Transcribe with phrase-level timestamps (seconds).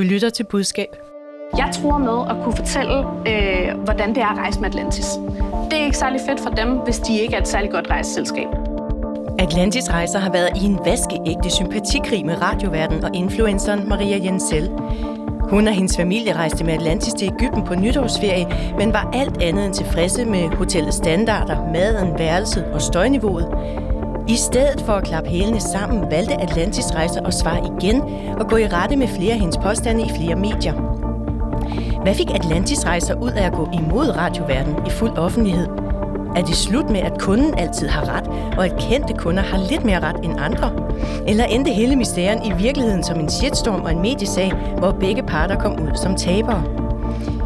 [0.00, 0.96] Du lytter til budskab.
[1.56, 5.06] Jeg tror med at kunne fortælle, øh, hvordan det er at rejse med Atlantis.
[5.70, 8.46] Det er ikke særlig fedt for dem, hvis de ikke er et særligt godt rejseselskab.
[9.38, 14.70] Atlantis Rejser har været i en vaskeægte sympatikrig med radioverden og influenceren Maria Jensel.
[15.50, 18.46] Hun og hendes familie rejste med Atlantis til Ægypten på nytårsferie,
[18.78, 23.48] men var alt andet end tilfredse med hotellets standarder, maden, værelset og støjniveauet.
[24.30, 28.02] I stedet for at klappe hælene sammen, valgte Atlantis Rejser at svare igen
[28.38, 30.72] og gå i rette med flere af hendes påstande i flere medier.
[32.02, 35.66] Hvad fik Atlantis Rejser ud af at gå imod radioverden i fuld offentlighed?
[36.36, 39.84] Er det slut med, at kunden altid har ret, og at kendte kunder har lidt
[39.84, 40.72] mere ret end andre?
[41.26, 45.58] Eller endte hele mysterien i virkeligheden som en shitstorm og en mediesag, hvor begge parter
[45.58, 46.89] kom ud som tabere?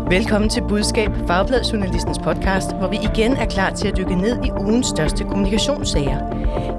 [0.09, 4.51] Velkommen til Budskab, Fagbladjournalistens podcast, hvor vi igen er klar til at dykke ned i
[4.51, 6.19] ugens største kommunikationssager.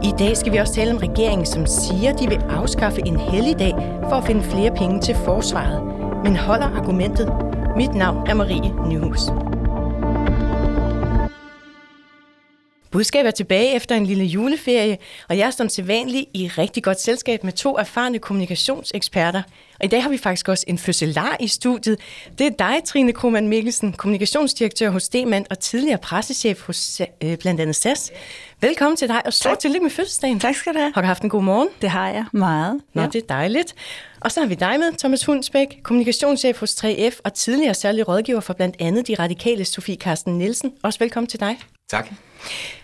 [0.03, 3.73] I dag skal vi også tale om regeringen, som siger, de vil afskaffe en helligdag
[4.09, 5.83] for at finde flere penge til forsvaret.
[6.23, 7.33] Men holder argumentet?
[7.77, 9.21] Mit navn er Marie Nyhus.
[12.95, 14.97] Budskab er tilbage efter en lille juleferie,
[15.29, 19.41] og jeg er som sædvanlig i rigtig godt selskab med to erfarne kommunikationseksperter.
[19.79, 21.99] Og i dag har vi faktisk også en fødselar i studiet.
[22.39, 27.61] Det er dig, Trine Krohmann Mikkelsen, kommunikationsdirektør hos Demand og tidligere pressechef hos øh, blandt
[27.61, 28.11] andet SAS.
[28.65, 30.39] Velkommen til dig, og stort tillykke med fødselsdagen.
[30.39, 30.91] Tak skal du have.
[30.95, 31.67] Har du haft en god morgen?
[31.81, 32.81] Det har jeg meget.
[32.93, 33.07] Nå, ja.
[33.07, 33.75] det er dejligt.
[34.21, 38.39] Og så har vi dig med, Thomas Hundsbæk, kommunikationschef hos 3F og tidligere særlig rådgiver
[38.39, 40.73] for blandt andet de radikale Sofie Karsten Nielsen.
[40.83, 41.59] Også velkommen til dig.
[41.89, 42.09] Tak.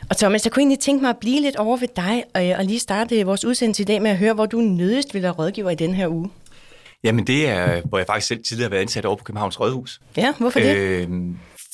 [0.09, 2.24] Og Thomas, jeg kunne egentlig tænke mig at blive lidt over ved dig,
[2.58, 5.32] og lige starte vores udsendelse i dag med at høre, hvor du nødigst vil være
[5.32, 6.30] rådgiver i den her uge.
[7.04, 10.02] Jamen det er, hvor jeg faktisk selv tidligere har været ansat over på Københavns Rådhus.
[10.18, 10.76] Ja, hvorfor det?
[10.76, 11.09] Øh,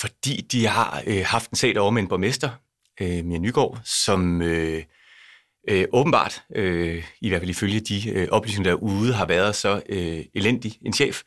[0.01, 2.49] fordi de har øh, haft en sag over med en borgmester,
[3.01, 4.83] øh, Mia Nygaard, som øh,
[5.69, 10.25] øh, åbenbart, øh, i hvert fald ifølge de øh, oplysninger derude, har været så øh,
[10.35, 11.21] elendig en chef,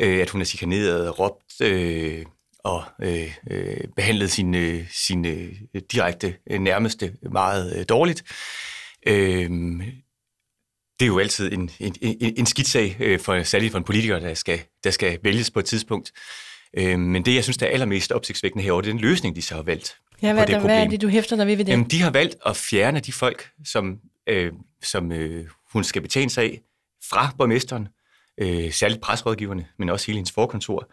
[0.00, 2.24] øh, at hun er chikaneret, råbt øh,
[2.64, 8.24] og øh, øh, behandlet sine, øh, sine øh, direkte øh, nærmeste meget øh, dårligt.
[9.06, 9.50] Øh,
[11.00, 14.18] det er jo altid en, en, en, en skidsag, øh, for, særligt for en politiker,
[14.18, 16.12] der skal, der skal vælges på et tidspunkt.
[16.76, 19.42] Øh, men det, jeg synes, der er allermest opsigtsvækkende herovre, det er den løsning, de
[19.42, 19.96] så har valgt.
[20.22, 21.72] Ja, hvad, det der, hvad er det, du hæfter dig ved ved det?
[21.72, 26.30] Jamen, de har valgt at fjerne de folk, som, øh, som øh, hun skal betjene
[26.30, 26.60] sig af,
[27.10, 27.88] fra borgmesteren,
[28.40, 30.88] øh, særligt presrådgiverne, men også hele hendes forkontor.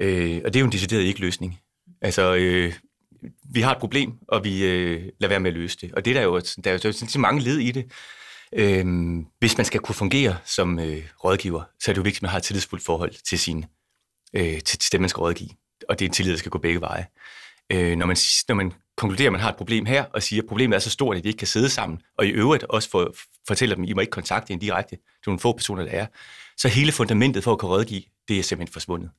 [0.00, 1.58] Øh, og det er jo en decideret ikke-løsning.
[2.02, 2.72] Altså, øh,
[3.54, 5.92] vi har et problem, og vi øh, lader være med at løse det.
[5.92, 7.92] Og det der er jo, der er jo så mange led i det.
[8.52, 8.86] Øh,
[9.38, 12.30] hvis man skal kunne fungere som øh, rådgiver, så er det jo vigtigt, at man
[12.30, 13.64] har et tillidsfuldt forhold til, sin,
[14.36, 15.50] øh, til, til man skal rådgive.
[15.88, 17.06] Og det er en tillid, der skal gå begge veje.
[17.72, 18.16] Øh, når, man,
[18.48, 20.90] når man konkluderer, at man har et problem her, og siger, at problemet er så
[20.90, 23.14] stort, at vi ikke kan sidde sammen, og i øvrigt også for,
[23.48, 25.90] fortæller dem, at I må ikke kontakte en direkte, det er nogle få personer, der
[25.90, 26.06] er,
[26.56, 29.10] så hele fundamentet for at kunne rådgive, det er simpelthen forsvundet.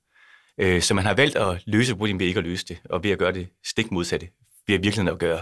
[0.57, 3.11] Øh, så man har valgt at løse problemet ved ikke at løse det, og ved
[3.11, 4.27] at gøre det stik modsatte,
[4.67, 5.41] ved at virkelig at gøre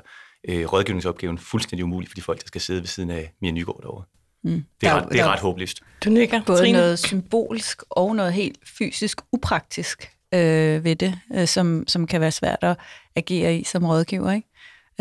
[0.50, 3.82] øh, rådgivningsopgaven fuldstændig umulig for de folk, der skal sidde ved siden af Mia Nygaard
[3.82, 4.04] derovre.
[4.44, 4.64] Mm.
[4.82, 5.82] Det er, der, ret, det er ret håbløst.
[6.06, 6.42] Du nikker.
[6.46, 6.78] Både Trine.
[6.78, 12.32] noget symbolsk og noget helt fysisk upraktisk øh, ved det, øh, som, som kan være
[12.32, 12.78] svært at
[13.16, 14.32] agere i som rådgiver.
[14.32, 14.48] Ikke?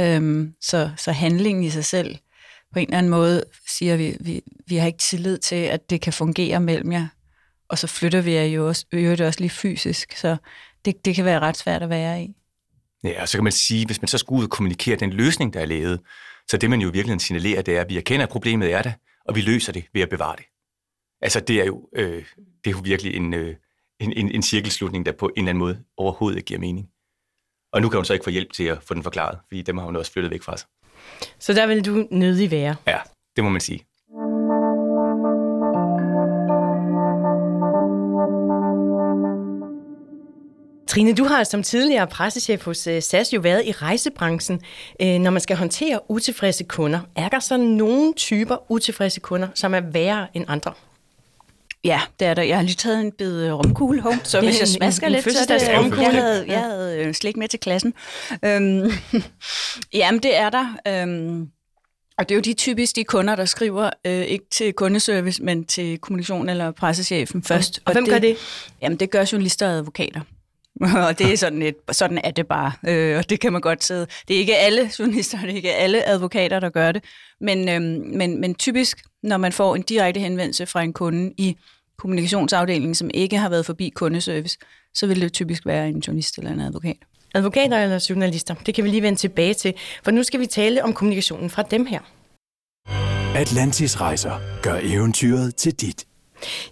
[0.00, 2.16] Øhm, så, så handlingen i sig selv,
[2.72, 6.00] på en eller anden måde siger vi, vi, vi har ikke tillid til, at det
[6.00, 7.06] kan fungere mellem jer,
[7.68, 10.36] og så flytter vi jer jo også, det også lige fysisk, så
[10.84, 12.34] det, det kan være ret svært at være i.
[13.04, 15.54] Ja, og så kan man sige, hvis man så skulle ud og kommunikere den løsning,
[15.54, 16.00] der er lavet,
[16.48, 18.92] så det man jo virkelig signalerer, det er, at vi erkender, at problemet er der,
[19.24, 20.44] og vi løser det ved at bevare det.
[21.22, 22.24] Altså det er jo, øh,
[22.64, 23.56] det er jo virkelig en, øh,
[24.00, 26.88] en, en, en cirkelslutning, der på en eller anden måde overhovedet ikke giver mening.
[27.72, 29.78] Og nu kan hun så ikke få hjælp til at få den forklaret, fordi dem
[29.78, 30.68] har hun også flyttet væk fra sig.
[31.38, 32.76] Så der vil du nødig være?
[32.86, 32.98] Ja,
[33.36, 33.86] det må man sige.
[40.90, 44.60] Trine, du har som tidligere pressechef hos øh, SAS jo været i rejsebranchen.
[45.02, 49.74] Øh, når man skal håndtere utilfredse kunder, er der så nogle typer utilfredse kunder, som
[49.74, 50.72] er værre end andre?
[51.84, 52.42] Ja, det er der.
[52.42, 55.22] Jeg har lige taget en bid øh, romkugle home, så hvis jeg smasker en, en
[55.24, 56.02] lidt, så det romkugle.
[56.02, 57.94] Jeg havde, jeg havde slik med til klassen.
[58.44, 58.92] Øhm,
[60.00, 60.76] jamen, det er der.
[60.88, 61.48] Øhm,
[62.18, 65.64] og det er jo de typisk de kunder, der skriver øh, ikke til kundeservice, men
[65.64, 67.78] til kommunikation eller pressechefen først.
[67.78, 68.36] Og, og hvem det, gør det?
[68.82, 70.20] Jamen, det gør journalister og advokater.
[71.08, 73.84] og det er sådan, et, sådan er det bare, øh, og det kan man godt
[73.84, 74.06] sidde.
[74.28, 77.04] Det er ikke alle journalister, det er ikke alle advokater, der gør det,
[77.40, 77.82] men, øh,
[78.16, 81.56] men, men typisk, når man får en direkte henvendelse fra en kunde i
[81.98, 84.58] kommunikationsafdelingen, som ikke har været forbi kundeservice,
[84.94, 86.96] så vil det typisk være en journalist eller en advokat.
[87.34, 89.74] Advokater eller journalister, det kan vi lige vende tilbage til,
[90.04, 92.00] for nu skal vi tale om kommunikationen fra dem her.
[93.36, 96.06] Atlantis rejser gør eventyret til dit.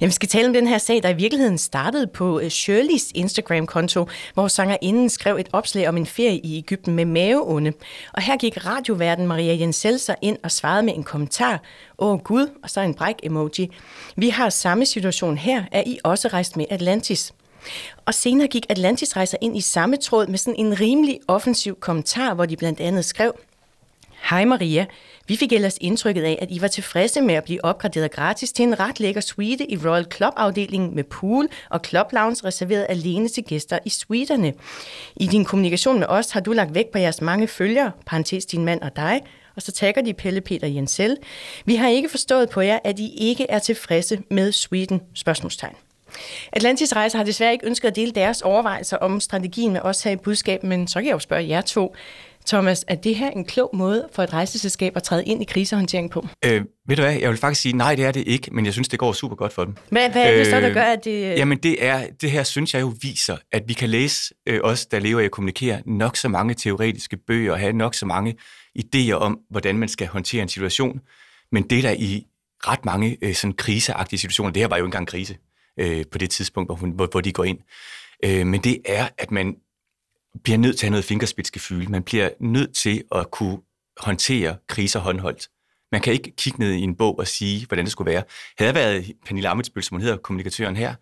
[0.01, 3.11] Jamen, vi skal tale om den her sag, der i virkeligheden startede på øh, Shirleys
[3.15, 7.73] Instagram-konto, hvor sangerinden skrev et opslag om en ferie i Ægypten med maveonde.
[8.13, 11.63] Og her gik radioverden Maria Jenselser ind og svarede med en kommentar.
[11.99, 13.71] Åh Gud, og så en bræk-emoji.
[14.17, 17.33] Vi har samme situation her, er I også rejst med Atlantis.
[18.07, 22.35] Og senere gik Atlantis rejser ind i samme tråd med sådan en rimelig offensiv kommentar,
[22.35, 23.33] hvor de blandt andet skrev,
[24.23, 24.87] Hej Maria,
[25.29, 28.63] vi fik ellers indtrykket af, at I var tilfredse med at blive opgraderet gratis til
[28.63, 33.45] en ret lækker suite i Royal Club-afdelingen med pool og club lounge reserveret alene til
[33.45, 34.53] gæster i suiterne.
[35.17, 38.65] I din kommunikation med os har du lagt vægt på jeres mange følgere, parentes din
[38.65, 39.21] mand og dig,
[39.57, 41.17] og så takker de Pelle Peter Jensel.
[41.65, 45.01] Vi har ikke forstået på jer, at I ikke er tilfredse med suiten?
[45.15, 45.75] Spørgsmålstegn.
[46.53, 50.11] Atlantis Rejser har desværre ikke ønsket at dele deres overvejelser om strategien med os her
[50.11, 51.95] i budskabet, men så kan jeg jo spørge jer to.
[52.49, 56.11] Thomas, er det her en klog måde for et rejseselskab at træde ind i krisehåndtering
[56.11, 56.27] på?
[56.45, 58.73] Øh, ved du hvad, jeg vil faktisk sige, nej, det er det ikke, men jeg
[58.73, 59.75] synes, det går super godt for dem.
[59.91, 61.39] Hvad, hvad er det så, der gør, at det...
[61.39, 64.87] Jamen, det, er, det her synes jeg jo viser, at vi kan læse, øh, os
[64.87, 68.35] der lever af at kommunikere, nok så mange teoretiske bøger og have nok så mange
[68.79, 71.01] idéer om, hvordan man skal håndtere en situation.
[71.53, 72.27] Men det der i
[72.59, 75.37] ret mange øh, sådan kriseagtige situationer, det her var jo ikke engang krise
[75.81, 77.59] øh, på det tidspunkt, hvor, hun, hvor, hvor de går ind.
[78.25, 79.57] Øh, men det er, at man
[80.45, 81.89] bliver nødt til at have noget fingerspidsgefyld.
[81.89, 83.59] Man bliver nødt til at kunne
[84.01, 85.49] håndtere kriser håndholdt.
[85.93, 88.23] Man kan ikke kigge ned i en bog og sige, hvordan det skulle være.
[88.59, 90.95] Havde jeg været Pernille Amitsbøl, som hun hedder, kommunikatøren her,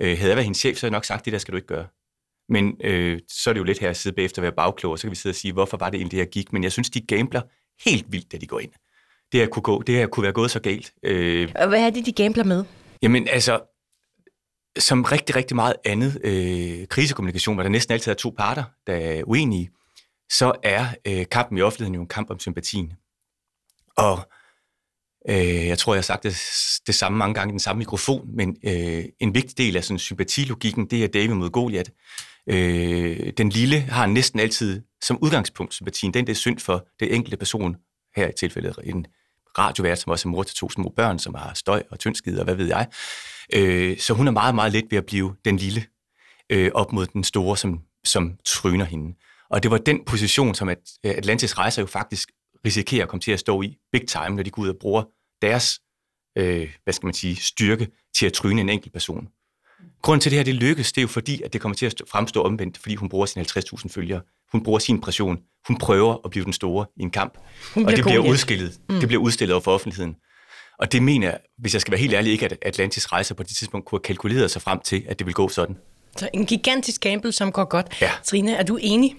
[0.00, 1.56] øh, havde jeg været hendes chef, så havde jeg nok sagt, det der skal du
[1.56, 1.86] ikke gøre.
[2.48, 4.98] Men øh, så er det jo lidt her at sidde bagefter og være bagklog, og
[4.98, 6.52] så kan vi sidde og sige, hvorfor var det egentlig, det her gik.
[6.52, 7.42] Men jeg synes, de gambler
[7.84, 8.70] helt vildt, da de går ind.
[9.32, 10.92] Det her kunne, gå, det her kunne være gået så galt.
[11.02, 12.64] Øh, og hvad er det, de gambler med?
[13.02, 13.60] Jamen altså,
[14.78, 18.94] som rigtig, rigtig meget andet øh, krisekommunikation, hvor der næsten altid er to parter, der
[18.94, 19.70] er uenige,
[20.30, 22.92] så er øh, kampen i offentligheden jo en kamp om sympatien.
[23.96, 24.28] Og
[25.28, 26.36] øh, jeg tror, jeg har sagt det,
[26.86, 29.98] det samme mange gange i den samme mikrofon, men øh, en vigtig del af sådan
[29.98, 31.90] sympatilogikken, det er David mod Goliath.
[32.46, 36.14] Øh, den lille har næsten altid som udgangspunkt sympatien.
[36.14, 37.76] Den, det er synd for det enkelte person,
[38.16, 39.06] her i tilfældet en
[39.58, 42.44] radiovært, som også er mor til to små børn, som har støj og tyndskid og
[42.44, 42.86] hvad ved jeg.
[43.54, 45.84] Øh, så hun er meget, meget let ved at blive den lille
[46.50, 49.16] øh, op mod den store, som, som tryner hende.
[49.50, 52.28] Og det var den position, som at Atlantis Rejser jo faktisk
[52.66, 55.04] risikerer at komme til at stå i big time, når de går ud og bruger
[55.42, 55.80] deres,
[56.38, 57.88] øh, hvad skal man sige, styrke
[58.18, 59.28] til at tryne en enkelt person.
[60.02, 61.94] Grunden til det her, det lykkes, det er jo fordi, at det kommer til at
[62.08, 64.20] fremstå omvendt, fordi hun bruger sine 50.000 følgere.
[64.52, 65.38] Hun bruger sin pression.
[65.68, 67.38] Hun prøver at blive den store i en kamp.
[67.76, 68.80] Og det bliver, udstillet.
[68.88, 69.00] Mm.
[69.00, 70.16] det bliver udstillet over for offentligheden.
[70.78, 73.42] Og det mener jeg, hvis jeg skal være helt ærlig, ikke at Atlantis rejser på
[73.42, 75.76] det tidspunkt kunne have kalkuleret sig frem til, at det vil gå sådan.
[76.16, 77.96] Så en gigantisk gamble, som går godt.
[78.00, 78.10] Ja.
[78.24, 79.16] Trine, er du enig?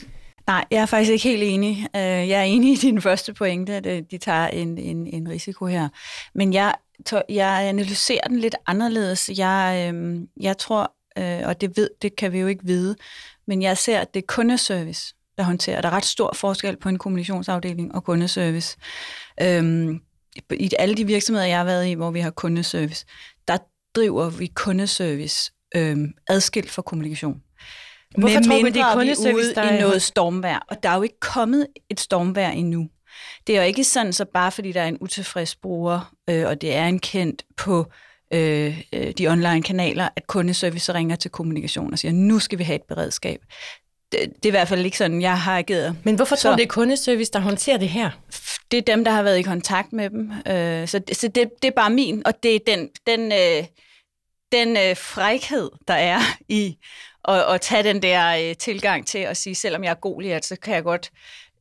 [0.47, 1.87] Nej, jeg er faktisk ikke helt enig.
[1.95, 5.29] Øh, jeg er enig i din første pointe, at øh, de tager en, en, en
[5.29, 5.89] risiko her.
[6.35, 6.75] Men jeg,
[7.29, 9.29] jeg analyserer den lidt anderledes.
[9.37, 12.95] Jeg, øhm, jeg tror, øh, og det, ved, det kan vi jo ikke vide,
[13.47, 15.81] men jeg ser, at det er kundeservice, der håndterer.
[15.81, 18.77] Der er ret stor forskel på en kommunikationsafdeling og kundeservice.
[19.41, 20.01] Øhm,
[20.51, 23.05] I alle de virksomheder, jeg har været i, hvor vi har kundeservice,
[23.47, 23.57] der
[23.95, 27.41] driver vi kundeservice øhm, adskilt fra kommunikation.
[28.17, 30.65] Hvorfor tror du, det er kundeservice, der er i noget stormvær?
[30.69, 32.89] Og der er jo ikke kommet et stormvær endnu.
[33.47, 36.61] Det er jo ikke sådan, så bare fordi der er en utilfreds bruger, øh, og
[36.61, 37.91] det er en kendt på
[38.33, 42.63] øh, øh de online kanaler, at kundeservice ringer til kommunikation og siger, nu skal vi
[42.63, 43.39] have et beredskab.
[44.13, 45.95] Det, det er i hvert fald ikke sådan, jeg har ageret.
[46.03, 48.09] Men hvorfor tror du, det er kundeservice, der håndterer det her?
[48.71, 50.31] Det er dem, der har været i kontakt med dem.
[50.47, 53.65] Øh, så så det, det er bare min, og det er den, den, øh,
[54.51, 56.77] den øh, frækhed, der er i
[57.27, 60.55] at, at tage den der øh, tilgang til at sige, selvom jeg er Goliath, så
[60.55, 61.11] kan jeg godt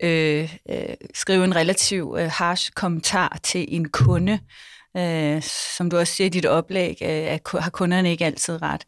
[0.02, 4.38] øh, øh, skrive en relativ øh, harsh kommentar til en kunde.
[4.96, 5.42] Øh,
[5.76, 8.86] som du også siger i dit oplæg, øh, at har kunderne ikke altid ret.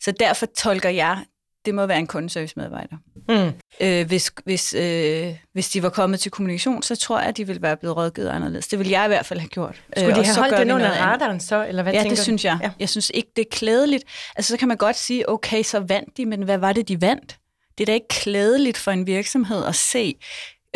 [0.00, 1.24] Så derfor tolker jeg,
[1.66, 2.96] det må være en kundeservice-medarbejder.
[3.28, 3.52] Mm.
[3.80, 7.46] Øh, hvis, hvis, øh, hvis de var kommet til kommunikation, så tror jeg, at de
[7.46, 8.68] ville være blevet rådgivet anderledes.
[8.68, 9.82] Det ville jeg i hvert fald have gjort.
[9.96, 12.44] Skulle de øh, have holdt den under radaren så, eller hvad Ja, tænker det synes
[12.44, 12.58] jeg.
[12.62, 12.70] Ja.
[12.78, 14.04] Jeg synes ikke, det er klædeligt.
[14.36, 17.00] Altså, så kan man godt sige, okay, så vandt de, men hvad var det, de
[17.00, 17.38] vandt?
[17.78, 20.16] Det er da ikke klædeligt for en virksomhed at se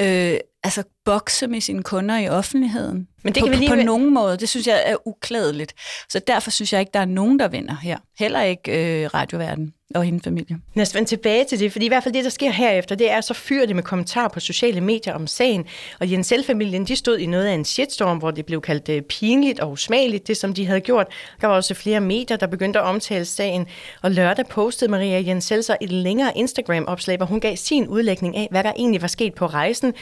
[0.01, 3.09] øh, altså bokse med sine kunder i offentligheden.
[3.23, 3.69] Men det kan på, vi lige...
[3.69, 4.37] på nogen måde.
[4.37, 5.75] Det synes jeg er uklædeligt.
[6.09, 7.99] Så derfor synes jeg ikke, der er nogen, der vinder her.
[8.19, 10.59] Heller ikke øh, radioverden og hendes familie.
[10.75, 13.11] Lad os vende tilbage til det, fordi i hvert fald det, der sker herefter, det
[13.11, 15.65] er, så fyrer det med kommentarer på sociale medier om sagen,
[16.01, 19.03] og Jens familien de stod i noget af en shitstorm, hvor det blev kaldt øh,
[19.03, 21.07] pinligt og usmageligt, det som de havde gjort.
[21.41, 23.67] Der var også flere medier, der begyndte at omtale sagen,
[24.03, 28.49] og lørdag postede Maria Jens så et længere Instagram-opslag, hvor hun gav sin udlægning af,
[28.51, 29.95] hvad der egentlig var sket på rejsen.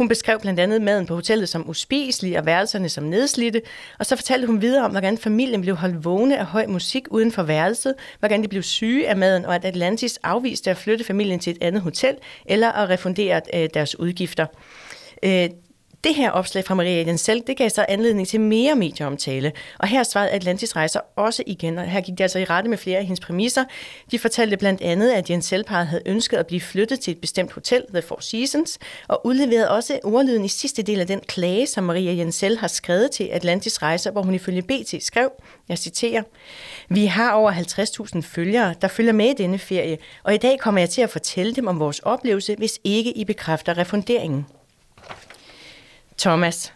[0.00, 3.62] Hun beskrev blandt andet maden på hotellet som uspiselig og værelserne som nedslidte,
[3.98, 7.32] og så fortalte hun videre om, hvordan familien blev holdt vågne af høj musik uden
[7.32, 11.38] for værelset, hvordan de blev syge af maden, og at Atlantis afviste at flytte familien
[11.38, 12.16] til et andet hotel
[12.46, 14.46] eller at refundere øh, deres udgifter.
[15.22, 15.48] Øh,
[16.04, 19.52] det her opslag fra Maria Jensel, det gav så anledning til mere medieomtale.
[19.78, 22.78] Og her svarede Atlantis Rejser også igen, og her gik det altså i rette med
[22.78, 23.64] flere af hendes præmisser.
[24.10, 27.52] De fortalte blandt andet, at Jensel parret havde ønsket at blive flyttet til et bestemt
[27.52, 28.78] hotel, The Four Seasons,
[29.08, 33.10] og udleverede også ordlyden i sidste del af den klage, som Maria Jensel har skrevet
[33.10, 35.30] til Atlantis Rejser, hvor hun ifølge BT skrev,
[35.68, 36.22] jeg citerer,
[36.88, 40.80] Vi har over 50.000 følgere, der følger med i denne ferie, og i dag kommer
[40.80, 44.46] jeg til at fortælle dem om vores oplevelse, hvis ikke I bekræfter refunderingen.
[46.20, 46.72] Thomas,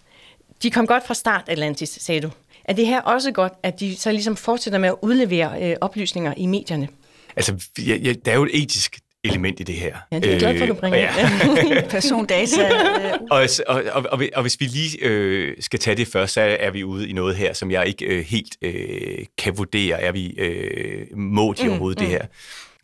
[0.62, 2.30] de kom godt fra start, Atlantis, sagde du.
[2.64, 6.34] Er det her også godt, at de så ligesom fortsætter med at udlevere øh, oplysninger
[6.36, 6.88] i medierne?
[7.36, 9.96] Altså, ja, ja, der er jo et etisk element i det her.
[10.12, 11.88] Ja, det er jeg glad for, at du bringer øh, ja.
[11.90, 12.68] Persondata.
[12.68, 13.12] Øh.
[13.30, 16.70] og, og, og, og, og hvis vi lige øh, skal tage det først, så er
[16.70, 20.00] vi ude i noget her, som jeg ikke øh, helt øh, kan vurdere.
[20.00, 22.06] Er vi øh, må de mm, overhovedet mm.
[22.06, 22.26] det her?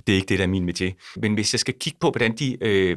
[0.07, 0.93] Det er ikke det, der er min metier.
[1.17, 2.57] Men hvis jeg skal kigge på, hvordan de...
[2.61, 2.97] Øh,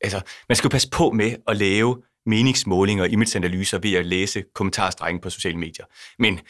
[0.00, 4.44] altså, man skal jo passe på med at lave meningsmålinger og imageanalyser ved at læse
[4.54, 5.84] kommentarstrækken på sociale medier.
[6.18, 6.40] Men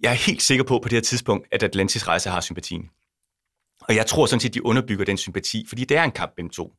[0.00, 2.90] jeg er helt sikker på på det her tidspunkt, at Atlantis Rejse har sympatien.
[3.80, 6.50] Og jeg tror sådan set, de underbygger den sympati, fordi det er en kamp mellem
[6.50, 6.72] to.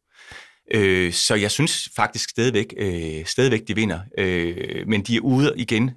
[0.73, 3.99] Øh, så jeg synes faktisk stadigvæk, øh, stadigvæk de vinder.
[4.17, 5.91] Øh, men de er ude igen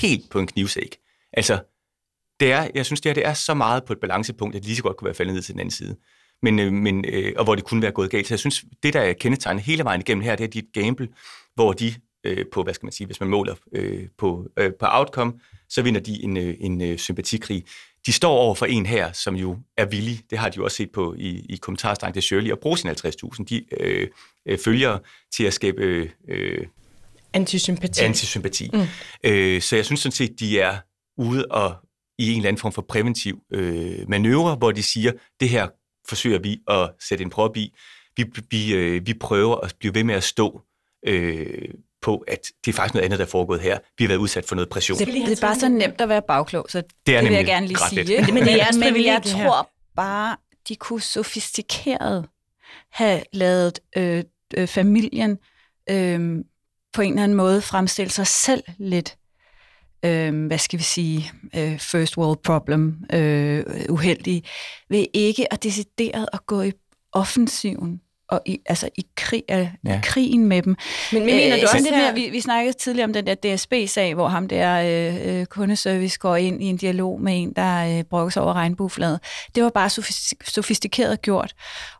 [0.00, 0.96] helt på en knivsæk.
[1.32, 1.62] Altså,
[2.40, 4.76] det er, jeg synes, det, her, det er så meget på et balancepunkt, at lige
[4.76, 5.96] så godt kunne være faldet ned til den anden side.
[6.42, 8.26] Men, øh, men, øh, og hvor det kunne være gået galt.
[8.26, 11.08] Så jeg synes, det der er kendetegnet hele vejen igennem her, det er dit gamble,
[11.54, 14.86] hvor de øh, på, hvad skal man sige, hvis man måler øh, på, øh, på
[14.88, 15.32] outcome,
[15.68, 17.64] så vinder de en, øh, en øh, sympatikrig.
[18.06, 20.76] De står over for en her, som jo er villig, det har de jo også
[20.76, 24.08] set på i, i kommentarstrengen til Shirley, at bruge sine 50.000 de, øh,
[24.46, 24.98] øh, følgere
[25.36, 26.66] til at skabe øh, øh
[27.32, 28.04] antisympati.
[28.04, 28.70] antisympati.
[28.72, 28.80] Mm.
[29.24, 30.76] Øh, så jeg synes sådan set, de er
[31.18, 31.74] ude og
[32.18, 35.68] i en eller anden form for præventiv øh, manøvre, hvor de siger, det her
[36.08, 37.74] forsøger vi at sætte en prop i.
[38.16, 40.62] Vi, vi, øh, vi prøver at blive ved med at stå
[41.06, 41.68] øh,
[42.02, 43.78] på, at det er faktisk noget andet, der er foregået her.
[43.98, 44.98] Vi har været udsat for noget pression.
[44.98, 47.46] Det, det er bare så nemt at være bagklog, så det, er det vil jeg
[47.46, 48.00] gerne lige sige.
[48.32, 50.36] Men, det er men jeg tror bare,
[50.68, 52.28] de kunne sofistikeret
[52.90, 54.24] have lavet øh,
[54.56, 55.38] øh, familien
[55.90, 56.44] øh,
[56.92, 59.16] på en eller anden måde fremstille sig selv lidt
[60.06, 64.42] øh, hvad skal vi sige, øh, first world problem, øh, uheldige,
[64.90, 66.72] ved ikke at decideret at gå i
[67.12, 69.98] offensiven og i, altså i, krig, øh, ja.
[69.98, 70.76] i krigen med dem.
[71.12, 74.14] Men, men mener du også det der, vi, vi snakkede tidligere om den der DSB-sag,
[74.14, 78.04] hvor ham der øh, øh, kundeservice går ind i en dialog med en, der øh,
[78.04, 79.20] brokker sig over regnbuefladet.
[79.54, 79.90] Det var bare
[80.44, 81.54] sofistikeret gjort.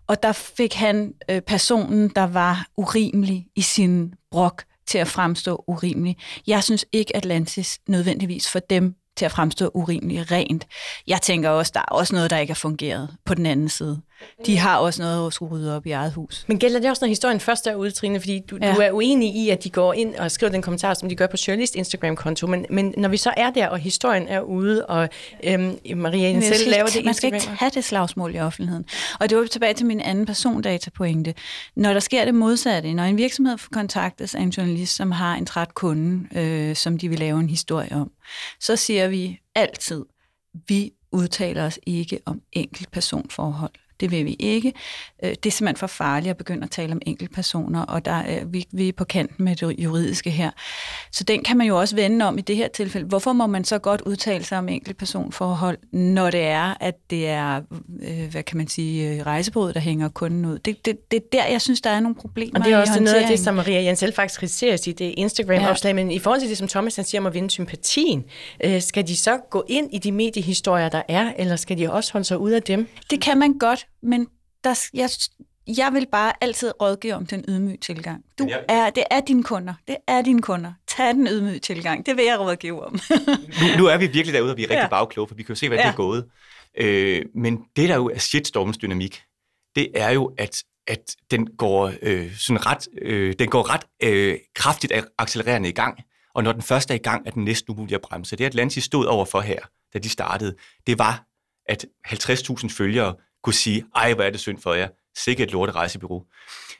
[0.07, 5.65] Og der fik han øh, personen, der var urimelig i sin brok, til at fremstå
[5.67, 6.17] urimelig.
[6.47, 10.67] Jeg synes ikke, Atlantis nødvendigvis for dem til at fremstå urimelig rent.
[11.07, 14.01] Jeg tænker også, der er også noget, der ikke har fungeret på den anden side.
[14.47, 16.45] De har også noget at skulle rydde op i eget hus.
[16.47, 18.21] Men gælder det også, når historien først er ude, Trine?
[18.21, 18.75] Fordi du, ja.
[18.75, 21.27] du er uenig i, at de går ind og skriver den kommentar, som de gør
[21.27, 22.47] på Shirley's Instagram-konto.
[22.47, 25.09] Men, men når vi så er der, og historien er ude, og
[25.45, 28.85] øhm, Maria selv laver det Man skal ikke have det slagsmål i offentligheden.
[29.21, 31.35] Og det var tilbage til min anden persondata-pointe.
[31.77, 35.47] Når der sker det modsatte, når en virksomhed kontaktes af en journalist, som har en
[35.47, 38.11] træt kunde, øh, som de vil lave en historie om,
[38.61, 40.05] så siger vi altid,
[40.69, 43.73] vi udtaler os ikke om enkelt personforhold.
[44.01, 44.73] Det vil vi ikke.
[45.23, 48.45] Øh, det er simpelthen for farligt at begynde at tale om enkeltpersoner, og der er,
[48.45, 50.51] vi, vi er på kanten med det juridiske her.
[51.13, 53.07] Så den kan man jo også vende om i det her tilfælde.
[53.07, 57.61] Hvorfor må man så godt udtale sig om enkeltpersonforhold, når det er, at det er,
[58.03, 60.59] øh, hvad kan man sige, øh, rejsebrud, der hænger kunden ud?
[60.59, 63.01] Det, det, det er der, jeg synes, der er nogle problemer Og det er også
[63.01, 65.95] noget af det, som Maria Jensel faktisk kritiserer i det Instagram-opslag, ja.
[65.95, 68.25] men i forhold til det, som Thomas han siger om at vinde sympatien,
[68.81, 72.25] skal de så gå ind i de mediehistorier, der er, eller skal de også holde
[72.25, 72.89] sig ud af dem?
[73.11, 74.29] Det kan man godt, men
[74.65, 75.11] der, jeg,
[75.79, 78.25] jeg vil bare altid rådgive om den ydmyge tilgang.
[78.39, 79.75] Du er, det er dine kunder.
[79.89, 80.73] Det er dine kunder.
[80.87, 82.07] Tag den ydmyge tilgang.
[82.07, 82.93] Det vil jeg rådgive om.
[83.61, 84.89] nu, nu er vi virkelig derude, og vi er rigtig ja.
[84.89, 85.85] bagkloge, for vi kan jo se, hvad ja.
[85.85, 86.25] det er gået.
[86.79, 89.23] Øh, men det, der jo er shitstormens dynamik,
[89.77, 94.39] det er jo, at at den går øh, sådan ret, øh, den går ret øh,
[94.55, 95.99] kraftigt accelererende i gang,
[96.35, 98.37] og når den første er i gang, er den næsten umulig at bremse.
[98.37, 99.59] Det Atlantis stod over for her,
[99.95, 101.25] da de startede, det var,
[101.69, 103.15] at 50.000 følgere
[103.47, 106.27] kunne sige, ej, hvor er det synd for jer, sikkert et lorte rejsebyrå.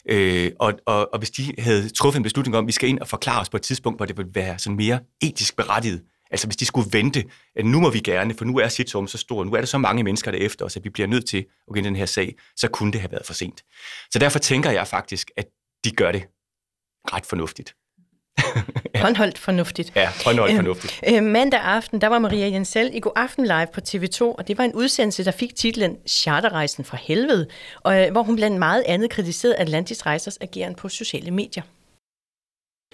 [0.09, 2.99] Øh, og, og, og hvis de havde truffet en beslutning om, at vi skal ind
[2.99, 6.47] og forklare os på et tidspunkt, hvor det ville være sådan mere etisk berettiget, altså
[6.47, 7.25] hvis de skulle vente,
[7.57, 9.79] at nu må vi gerne, for nu er shitstormen så stor, nu er der så
[9.79, 11.97] mange mennesker der efter os, at vi bliver nødt til at gå ind i den
[11.97, 13.65] her sag, så kunne det have været for sent.
[14.11, 15.47] Så derfor tænker jeg faktisk, at
[15.85, 16.23] de gør det.
[17.13, 17.75] ret fornuftigt
[18.95, 19.01] ja.
[19.03, 19.93] Håndholdt fornuftigt.
[19.97, 21.01] Ja, håndholdt øh, fornuftigt.
[21.09, 24.59] Øh, mandag aften, der var Maria Jensel i God Aften Live på TV2, og det
[24.59, 27.47] var en udsendelse, der fik titlen Charterrejsen fra helvede,
[27.83, 31.63] og, øh, hvor hun blandt meget andet kritiserede Atlantis Rejsers ageren på sociale medier.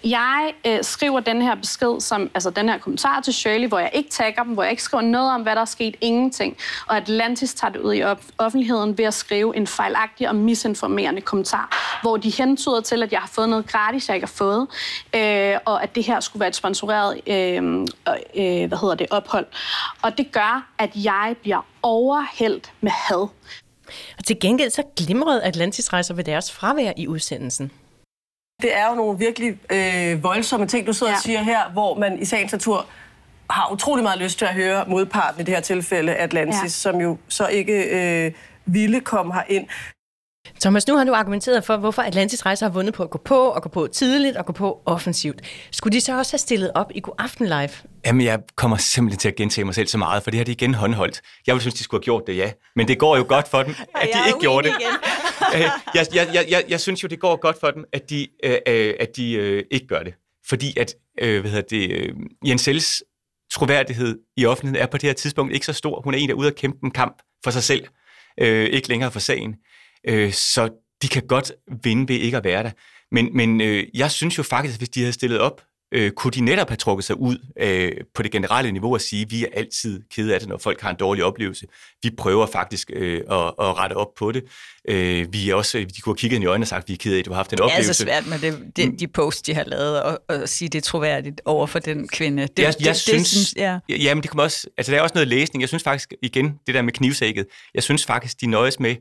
[0.05, 3.91] Jeg øh, skriver den her besked, som, altså den her kommentar til Shirley, hvor jeg
[3.93, 6.57] ikke tagger dem, hvor jeg ikke skriver noget om, hvad der er sket, ingenting.
[6.87, 8.03] Og Atlantis tager det ud i
[8.39, 13.21] offentligheden ved at skrive en fejlagtig og misinformerende kommentar, hvor de hentyder til, at jeg
[13.21, 14.67] har fået noget gratis, jeg ikke har fået,
[15.15, 17.63] øh, og at det her skulle være et sponsoreret øh,
[18.37, 19.47] øh, hvad hedder det, ophold.
[20.03, 23.29] Og det gør, at jeg bliver overhældt med had.
[24.19, 27.71] Og til gengæld så glimrede Atlantis rejser ved deres fravær i udsendelsen.
[28.63, 31.17] Det er jo nogle virkelig øh, voldsomme ting, du sidder ja.
[31.17, 32.87] og siger her, hvor man i sagens natur
[33.51, 36.69] har utrolig meget lyst til at høre modparten i det her tilfælde, Atlantis, ja.
[36.69, 38.33] som jo så ikke øh,
[38.67, 39.67] ville komme ind.
[40.61, 43.39] Thomas, nu har du argumenteret for, hvorfor Atlantis Rejser har vundet på at gå på,
[43.39, 45.41] og gå på tidligt, og gå på offensivt.
[45.71, 47.71] Skulle de så også have stillet op i God Aften Live?
[48.07, 50.53] Jamen, jeg kommer simpelthen til at gentage mig selv så meget, for det har de
[50.53, 51.21] igen håndholdt.
[51.47, 52.53] Jeg vil synes, de skulle have gjort det, ja.
[52.77, 54.75] Men det går jo godt for dem, at de ikke gjorde det.
[55.55, 55.61] Øh,
[55.95, 58.57] jeg, jeg, jeg, jeg, jeg synes jo, det går godt for dem, at de, øh,
[58.69, 60.15] øh, at de øh, ikke gør det.
[60.49, 62.15] Fordi at, øh, hvad hedder det, øh,
[62.47, 63.03] Jens Sells
[63.53, 66.01] troværdighed i offentligheden er på det her tidspunkt ikke så stor.
[66.05, 67.87] Hun er en, der er ude at kæmpe en kamp for sig selv,
[68.41, 69.57] øh, ikke længere for sagen.
[70.09, 70.69] Øh, så
[71.03, 71.53] de kan godt
[71.85, 72.71] vinde ved ikke at være der.
[73.13, 75.63] Men, men øh, jeg synes jo faktisk, at hvis de havde stillet op,
[75.95, 79.23] øh, kunne de netop have trukket sig ud øh, på det generelle niveau og sige,
[79.23, 81.67] at vi er altid kede af det, når folk har en dårlig oplevelse.
[82.03, 84.43] Vi prøver faktisk øh, at, at rette op på det.
[84.89, 86.99] Øh, vi er også, de kunne have kigget i øjnene og sagt, at vi er
[86.99, 88.05] kede af, at du har haft en oplevelse.
[88.05, 90.69] Det er altså svært med det, det, de posts, de har lavet, og, og sige,
[90.69, 92.43] det er troværdigt over for den kvinde.
[92.43, 93.79] Det, jeg, jeg det, synes, det, synes ja.
[93.89, 95.61] Jamen, det kommer også, altså der er også noget læsning.
[95.61, 98.97] Jeg synes faktisk, igen, det der med knivsækket, jeg synes faktisk, de nøjes med,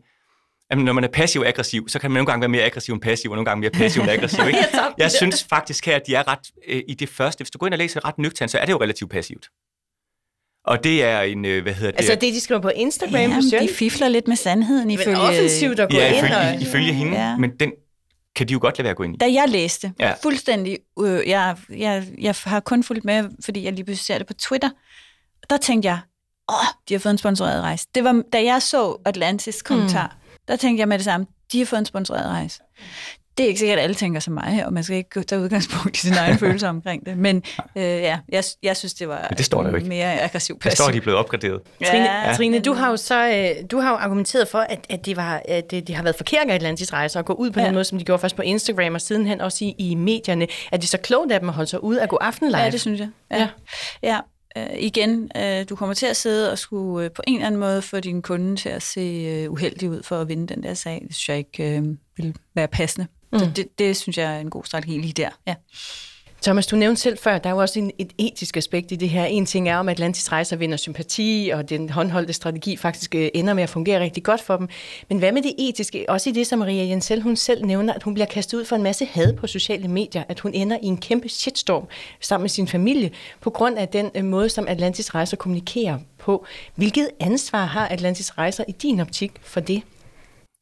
[0.72, 3.32] Jamen, når man er passiv-aggressiv, så kan man nogle gange være mere aggressiv end passiv,
[3.32, 4.48] og nogle gange mere passiv end aggressiv.
[4.48, 4.60] Ikke?
[4.98, 7.42] Jeg synes faktisk her, at de er ret øh, i det første.
[7.42, 9.50] Hvis du går ind og læser ret nøgternt, så er det jo relativt passivt.
[10.66, 11.98] Og det er en, øh, hvad hedder det?
[11.98, 15.18] Altså det, de skriver på Instagram ja, på de fifler lidt med sandheden ifølge...
[15.18, 16.62] Men offensivt at gå ja, ifølge, ind og...
[16.62, 17.38] ifølge hende, ja.
[17.38, 17.72] men den
[18.36, 19.18] kan de jo godt lade være at gå ind i.
[19.18, 20.14] Da jeg læste, ja.
[20.24, 20.78] fuldstændig...
[21.00, 24.34] Øh, jeg, jeg, jeg har kun fulgt med, fordi jeg lige pludselig ser det på
[24.34, 24.70] Twitter.
[25.50, 26.00] Der tænkte jeg,
[26.50, 26.56] åh,
[26.90, 27.88] de har fået en sponsoreret rejse.
[27.96, 30.21] Det var, da jeg så Atlantis kommentar, mm
[30.52, 32.60] der tænkte jeg med det samme, de har fået en sponsoreret rejse.
[33.38, 35.98] Det er ikke sikkert, at alle tænker som mig, og man skal ikke tage udgangspunkt
[35.98, 37.18] i sin egen følelse omkring det.
[37.18, 37.44] Men
[37.76, 39.90] øh, ja, jeg, jeg synes, det var Men det står der jo ikke.
[39.90, 40.70] mere aggressiv passiv.
[40.70, 41.62] Det står, at de er blevet opgraderet.
[41.82, 42.34] Ja, Trine, ja.
[42.34, 45.42] Trine, du har jo så øh, du har jo argumenteret for, at, at, de, var,
[45.48, 47.66] at de har været forkert af Atlantis rejser og gå ud på ja.
[47.66, 50.48] den måde, som de gjorde først på Instagram og sidenhen også i, i medierne.
[50.72, 52.60] Er det så klogt af dem at holde sig ud af gå aften live?
[52.60, 53.10] Ja, det synes jeg.
[53.32, 53.38] Ja.
[53.38, 53.48] ja.
[54.04, 54.20] ja
[54.58, 57.60] øh, igen, øh, du kommer til at sidde og skulle øh, på en eller anden
[57.60, 60.74] måde få din kunde til at se øh, uheldig ud for at vinde den der
[60.74, 61.02] sag.
[61.08, 61.84] Det synes jeg ikke øh,
[62.18, 63.08] vil være passende.
[63.34, 63.40] Mm.
[63.40, 65.30] Så det, det synes jeg er en god strategi lige der.
[65.48, 65.56] Ja.
[66.42, 69.10] Thomas, du nævnte selv før, der er jo også en, et etisk aspekt i det
[69.10, 69.26] her.
[69.26, 73.54] En ting er, om Atlantis Rejser vinder sympati, og den håndholdte strategi faktisk øh, ender
[73.54, 74.70] med at fungere rigtig godt for dem.
[75.10, 76.06] Men hvad med det etiske?
[76.10, 78.76] Også i det, som Maria Jensel hun selv nævner, at hun bliver kastet ud for
[78.76, 81.88] en masse had på sociale medier, at hun ender i en kæmpe shitstorm
[82.20, 86.46] sammen med sin familie, på grund af den øh, måde, som Atlantis Rejser kommunikerer på.
[86.76, 89.82] Hvilket ansvar har Atlantis Rejser i din optik for det?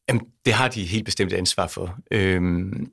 [0.09, 1.95] Jamen, det har de helt bestemt ansvar for.
[2.11, 2.91] Øhm,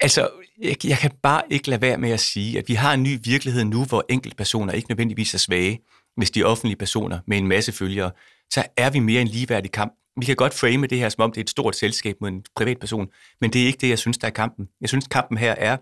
[0.00, 0.30] Altså,
[0.62, 3.18] jeg, jeg kan bare ikke lade være med at sige, at vi har en ny
[3.22, 5.80] virkelighed nu, hvor enkeltpersoner ikke nødvendigvis er svage,
[6.16, 8.10] hvis de er offentlige personer med en masse følgere.
[8.50, 9.92] Så er vi mere en ligeværdig kamp.
[10.20, 12.44] Vi kan godt frame det her, som om det er et stort selskab mod en
[12.56, 13.08] privat person,
[13.40, 14.68] men det er ikke det, jeg synes, der er kampen.
[14.80, 15.76] Jeg synes, kampen her er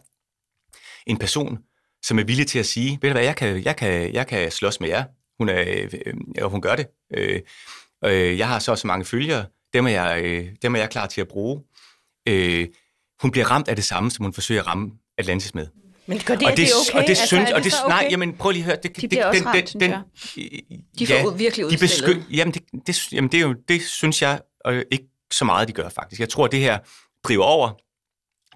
[1.06, 1.58] en person,
[2.02, 4.50] som er villig til at sige, ved du hvad, jeg kan, jeg kan, jeg kan
[4.50, 5.04] slås med jer.
[5.38, 6.86] Hun, er, øh, og hun gør det.
[7.14, 7.40] Øh,
[8.04, 11.06] øh, jeg har så så mange følgere, dem er jeg, øh, dem er jeg klar
[11.06, 11.62] til at bruge.
[12.28, 12.68] Øh,
[13.22, 15.66] hun bliver ramt af det samme, som hun forsøger at ramme Atlantis med.
[16.06, 16.98] Men gør det, og det, det okay?
[16.98, 17.88] Og det altså, synes, og det, okay?
[17.88, 18.76] nej, jamen prøv lige at høre.
[18.82, 22.16] Det, de det, bliver den, også den, ramt, den, De får ja, virkelig udstillet.
[22.16, 25.68] De jamen, det, det, jamen det, er jo, det synes jeg og ikke så meget,
[25.68, 26.20] de gør faktisk.
[26.20, 26.78] Jeg tror, at det her
[27.24, 27.72] driver over.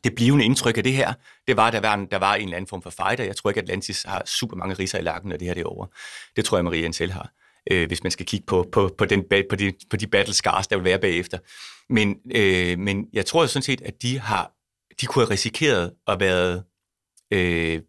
[0.04, 1.12] Det blivende indtryk af det her,
[1.46, 3.24] det var, at der var, en, der var en eller anden form for fighter.
[3.24, 5.60] Jeg tror ikke, at Atlantis har super mange riser i lakken, når det her det
[5.60, 5.86] er over.
[6.36, 7.30] Det tror jeg, Maria Ansel har,
[7.70, 10.66] øh, hvis man skal kigge på, på, på, den, på, de, på de battle scars,
[10.66, 11.38] der vil være bagefter.
[11.92, 14.52] Men, øh, men jeg tror sådan set, at de har
[15.00, 16.62] de kunne have risikeret at være
[17.30, 17.82] øh,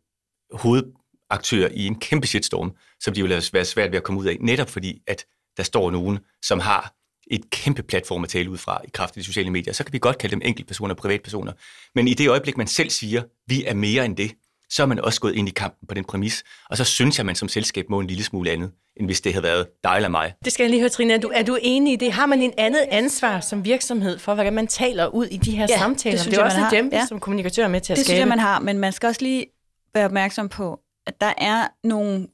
[0.53, 4.25] hovedaktør i en kæmpe shitstorm, som de ville have været svært ved at komme ud
[4.25, 5.25] af, netop fordi, at
[5.57, 6.95] der står nogen, som har
[7.31, 9.73] et kæmpe platform at tale ud fra i kraft af de sociale medier.
[9.73, 11.53] Så kan vi godt kalde dem enkeltpersoner og privatpersoner.
[11.95, 14.31] Men i det øjeblik, man selv siger, vi er mere end det,
[14.71, 16.43] så er man også gået ind i kampen på den præmis.
[16.69, 19.21] Og så synes jeg, at man som selskab må en lille smule andet, end hvis
[19.21, 20.33] det havde været dig eller mig.
[20.45, 21.13] Det skal jeg lige høre, Trine.
[21.13, 22.11] Er du, er du enig i det?
[22.11, 25.67] Har man en andet ansvar som virksomhed for, hvordan man taler ud i de her
[25.69, 26.17] ja, samtaler?
[26.17, 27.05] Det, det er jeg, også man dem, ja.
[27.05, 28.13] som kommunikatør er med til at det skabe.
[28.13, 29.45] Det synes jeg, man har, men man skal også lige
[29.93, 32.27] være opmærksom på, at der er nogle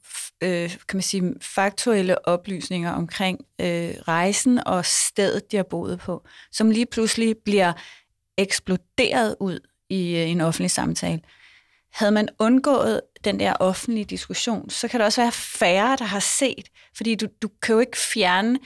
[0.44, 6.28] øh, kan man sige, faktuelle oplysninger omkring øh, rejsen og stedet, de har boet på,
[6.52, 7.74] som lige pludselig bliver
[8.38, 11.22] eksploderet ud i øh, en offentlig samtale.
[11.98, 16.20] Havde man undgået den der offentlige diskussion, så kan der også være færre, der har
[16.20, 18.60] set, fordi du, du kan jo ikke fjerne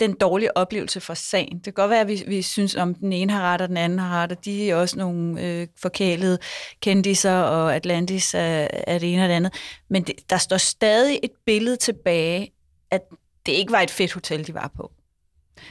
[0.00, 1.56] den dårlige oplevelse fra sagen.
[1.56, 3.76] Det kan godt være, at vi, vi synes, om den ene har ret, og den
[3.76, 6.38] anden har ret, og de er også nogle øh, forkælede
[6.80, 9.54] kendiser, og Atlantis er, er det ene og det andet.
[9.88, 12.52] Men det, der står stadig et billede tilbage,
[12.90, 13.02] at
[13.46, 14.92] det ikke var et fedt hotel, de var på.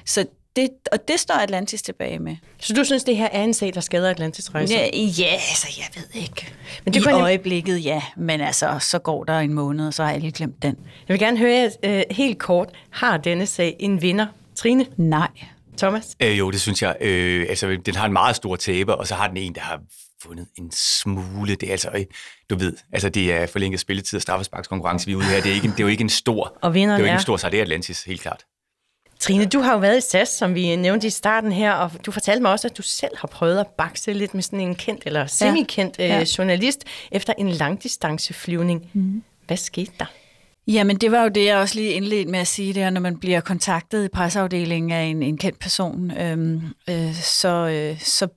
[0.06, 0.26] Så
[0.56, 2.36] det, og det står Atlantis tilbage med.
[2.60, 4.76] Så du synes, det her er en sag, der skader Atlantis rejser?
[4.78, 6.54] Ja, ja altså, jeg ved ikke.
[6.86, 8.02] Men det I kunne øjeblikket, ja.
[8.18, 10.76] Men altså, så går der en måned, og så har jeg lige glemt den.
[11.08, 12.70] Jeg vil gerne høre uh, helt kort.
[12.90, 14.28] Har denne sag en vinder?
[14.56, 14.86] Trine?
[14.98, 15.30] Nej.
[15.78, 16.16] Thomas?
[16.20, 16.96] Øh, jo, det synes jeg.
[17.02, 19.80] Øh, altså, den har en meget stor taber, og så har den en, der har
[20.24, 21.56] fundet en smule.
[21.56, 22.06] Det er altså,
[22.50, 25.42] du ved, altså det er forlænget spilletid og straffesparkskonkurrence, vi er ude her.
[25.42, 27.20] Det er, ikke, det er jo ikke en stor, og det er jo ikke en
[27.20, 28.46] stor sejr, det er Atlantis, helt klart.
[29.26, 32.12] Trine, du har jo været i SAS, som vi nævnte i starten her, og du
[32.12, 35.04] fortalte mig også, at du selv har prøvet at bakse lidt med sådan en kendt
[35.06, 36.08] eller semi-kendt ja.
[36.08, 36.20] Ja.
[36.20, 38.90] Øh, journalist efter en langdistanceflyvning.
[38.94, 39.24] Mm.
[39.48, 40.06] Hvad skete der?
[40.68, 43.02] Jamen, det var jo det, jeg også lige indledte med at sige, det er, når
[43.02, 48.28] man bliver kontaktet i presseafdelingen af en, en kendt person, øhm, øh, så, øh, så,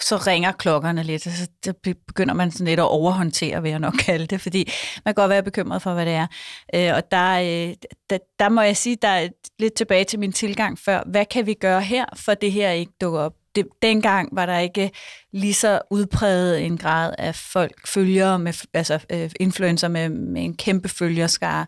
[0.00, 1.72] så ringer klokkerne lidt, og så
[2.06, 4.72] begynder man sådan lidt at overhåndtere, vil jeg nok kalde det, fordi
[5.04, 6.26] man kan godt være bekymret for, hvad det er.
[6.74, 7.74] Øh, og der, øh,
[8.10, 11.46] der, der må jeg sige, der er lidt tilbage til min tilgang før, hvad kan
[11.46, 13.32] vi gøre her, for det her ikke dukker op?
[13.54, 14.90] det, dengang var der ikke
[15.32, 20.56] lige så udpræget en grad af folk, følgere, med, altså øh, influencer med, med en
[20.56, 21.66] kæmpe følgerskare,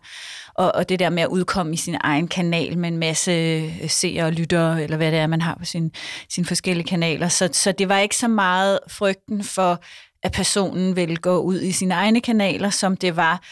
[0.55, 3.89] og, og det der med at udkomme i sin egen kanal med en masse øh,
[3.89, 5.91] seere og lyttere, eller hvad det er, man har på sin,
[6.29, 7.27] sine forskellige kanaler.
[7.27, 9.83] Så, så det var ikke så meget frygten for,
[10.23, 13.43] at personen ville gå ud i sine egne kanaler, som det var,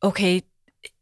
[0.00, 0.40] okay,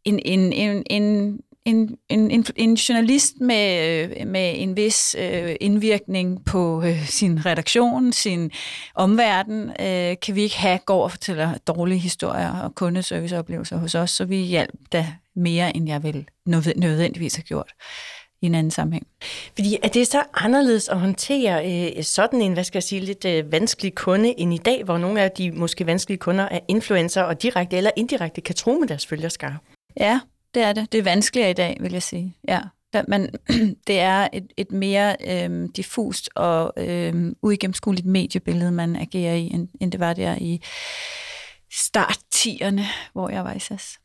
[0.04, 3.88] en, en, en, en en, en, en journalist med,
[4.20, 8.50] øh, med en vis øh, indvirkning på øh, sin redaktion, sin
[8.94, 14.10] omverden, øh, kan vi ikke have, går og fortæller dårlige historier og kundeserviceoplevelser hos os,
[14.10, 16.28] så vi hjælper da mere, end jeg vil
[16.76, 17.72] nødvendigvis have gjort
[18.42, 19.06] i en anden sammenhæng.
[19.54, 23.24] Fordi er det så anderledes at håndtere øh, sådan en, hvad skal jeg sige, lidt
[23.24, 27.22] øh, vanskelig kunde end i dag, hvor nogle af de måske vanskelige kunder er influencer
[27.22, 29.58] og direkte eller indirekte kan tro med deres følgerskare?
[29.96, 30.20] Ja,
[30.54, 30.92] det er det.
[30.92, 32.36] Det er vanskeligere i dag, vil jeg sige.
[32.48, 32.60] Ja.
[33.08, 33.30] Men
[33.86, 39.68] det er et, et mere øhm, diffust og øhm, uigennemskueligt mediebillede, man agerer i, end,
[39.80, 40.62] end det var der i
[41.72, 42.18] start
[43.12, 43.98] hvor jeg var i SAS.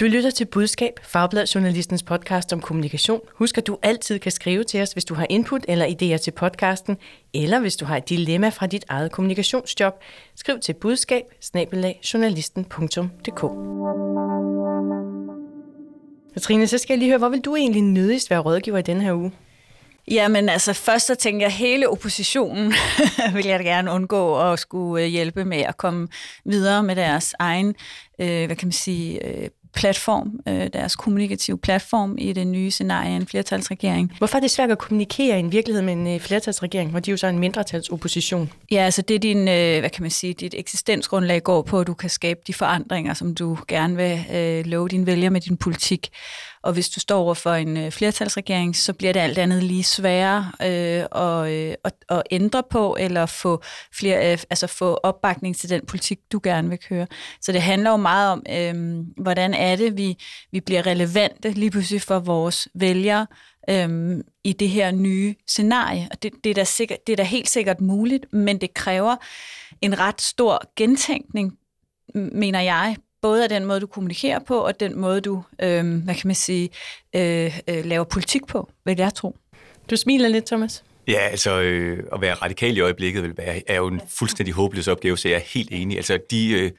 [0.00, 3.20] Du lytter til Budskab, Fagblad Journalistens podcast om kommunikation.
[3.34, 6.30] Husk, at du altid kan skrive til os, hvis du har input eller idéer til
[6.30, 6.96] podcasten,
[7.34, 9.94] eller hvis du har et dilemma fra dit eget kommunikationsjob.
[10.34, 11.24] Skriv til budskab
[16.34, 19.02] Katrine, så skal jeg lige høre, hvor vil du egentlig nødigst være rådgiver i denne
[19.02, 19.32] her uge?
[20.10, 22.72] Jamen altså, først så tænker jeg, hele oppositionen
[23.34, 26.08] vil jeg gerne undgå at skulle øh, hjælpe med at komme
[26.44, 27.74] videre med deres egen,
[28.20, 33.16] øh, hvad kan man sige, øh, platform, øh, deres kommunikative platform i det nye scenarie
[33.16, 34.12] en flertalsregering.
[34.18, 37.10] Hvorfor er det svært at kommunikere i en virkelighed med en øh, flertalsregering, hvor de
[37.10, 38.52] jo så er en mindretalsopposition?
[38.70, 41.86] Ja, altså det er din, øh, hvad kan man sige, dit eksistensgrundlag går på, at
[41.86, 45.56] du kan skabe de forandringer, som du gerne vil øh, love dine vælgere med din
[45.56, 46.08] politik.
[46.62, 49.84] Og hvis du står over for en øh, flertalsregering, så bliver det alt andet lige
[49.84, 53.62] sværere øh, og, øh, at, at ændre på, eller få,
[53.94, 57.06] flere, øh, altså få opbakning til den politik, du gerne vil køre.
[57.40, 60.16] Så det handler jo meget om, øh, hvordan er det, vi,
[60.52, 63.26] vi bliver relevante lige pludselig for vores vælgere
[63.70, 66.08] øh, i det her nye scenarie.
[66.10, 69.16] Og det, det, er da sikkert, det er da helt sikkert muligt, men det kræver
[69.80, 71.52] en ret stor gentænkning,
[72.14, 76.14] mener jeg, både af den måde, du kommunikerer på, og den måde, du, øh, hvad
[76.14, 76.70] kan man sige,
[77.16, 79.36] øh, øh, laver politik på, vil jeg tro.
[79.90, 80.84] Du smiler lidt, Thomas.
[81.08, 84.88] Ja, altså øh, at være radikal i øjeblikket vil være, er jo en fuldstændig håbløs
[84.88, 85.96] opgave, så jeg er helt enig.
[85.96, 86.70] Altså de øh,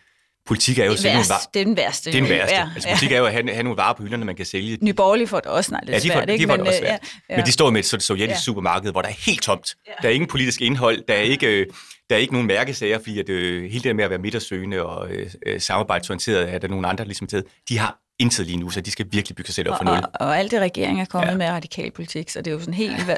[0.49, 1.39] politik er jo Det er, selv nogle værst, varer.
[1.53, 2.11] det er den værste.
[2.11, 2.55] Det er den værste.
[2.55, 4.77] Ja, Altså, politik er jo at have, have nogle varer på hylderne, man kan sælge.
[4.81, 6.43] Nye Borgerlige får det også snart lidt Ja, de får, svært, ikke?
[6.43, 6.99] de får det også øh, svært.
[7.29, 8.41] ja, Men de står med et sovjetisk Ja.
[8.41, 9.75] supermarked, hvor der er helt tomt.
[10.01, 11.65] Der er ingen politisk indhold, der er ikke, øh,
[12.09, 14.85] der er ikke nogen mærkesager, fordi at, øh, hele det der med at være midtersøgende
[14.85, 17.45] og øh, øh, samarbejdsorienteret, er der nogle andre ligesom taget.
[17.69, 19.95] De har intet lige nu, så de skal virkelig bygge sig selv op for nul.
[19.97, 21.37] og, og alt det regering er kommet Ja.
[21.37, 23.17] med radikal politik, så det er jo sådan helt, hvad,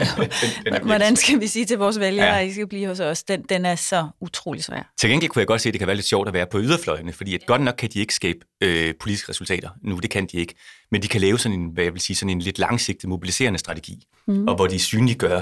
[0.65, 2.39] den hvordan skal vi sige til vores vælgere, Ja.
[2.41, 3.23] at I skal blive hos os?
[3.23, 4.91] Den, den er så utrolig svær.
[4.99, 6.59] Til gengæld kunne jeg godt se, at det kan være lidt sjovt at være på
[6.59, 10.25] yderfløjene, fordi at godt nok kan de ikke skabe øh, politiske resultater nu, det kan
[10.25, 10.55] de ikke.
[10.91, 13.59] Men de kan lave sådan en, hvad jeg vil sige, sådan en lidt langsigtet mobiliserende
[13.59, 14.47] strategi, mm.
[14.47, 15.41] og hvor de synliggør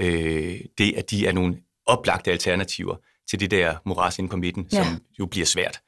[0.00, 2.96] øh, det, at de er nogle oplagte alternativer
[3.30, 4.66] til det der moras inde på midten.
[4.72, 4.84] Ja.
[4.84, 5.80] som jo bliver svært.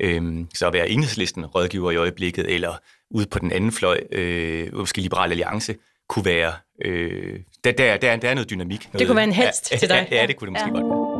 [0.00, 2.78] Øhm, så at være enhedslisten rådgiver i øjeblikket, eller
[3.10, 5.74] ude på den anden fløj, øh, måske Liberal Alliance,
[6.08, 6.52] kunne være...
[6.84, 8.88] Øh, der, der, der, der er noget dynamik.
[8.92, 10.08] Noget, kunne være en helst ja, til dig.
[10.10, 10.72] Ja, ja, det kunne det måske Ja.
[10.80, 11.14] godt være.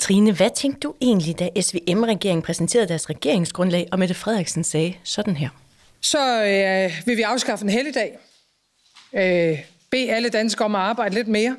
[0.00, 5.36] Trine, hvad tænkte du egentlig, da SVM-regeringen præsenterede deres regeringsgrundlag, og Mette Frederiksen sagde sådan
[5.36, 5.48] her?
[6.00, 8.18] Så øh, vil vi afskaffe en helligdag.
[9.14, 9.58] Øh,
[9.90, 11.56] bede alle danskere om at arbejde lidt mere.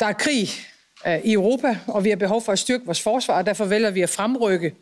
[0.00, 0.75] Der er krig øh,
[1.24, 4.02] i Europa, og vi har behov for at styrke vores forsvar, og derfor vælger vi
[4.02, 4.74] at fremrykke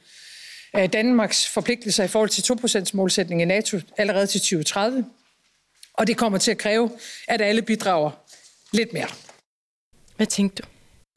[0.76, 5.04] øh, Danmarks forpligtelser i forhold til 2%-målsætningen i NATO allerede til 2030.
[5.94, 6.90] Og det kommer til at kræve,
[7.28, 8.10] at alle bidrager
[8.72, 9.06] lidt mere.
[10.16, 10.68] Hvad tænkte du?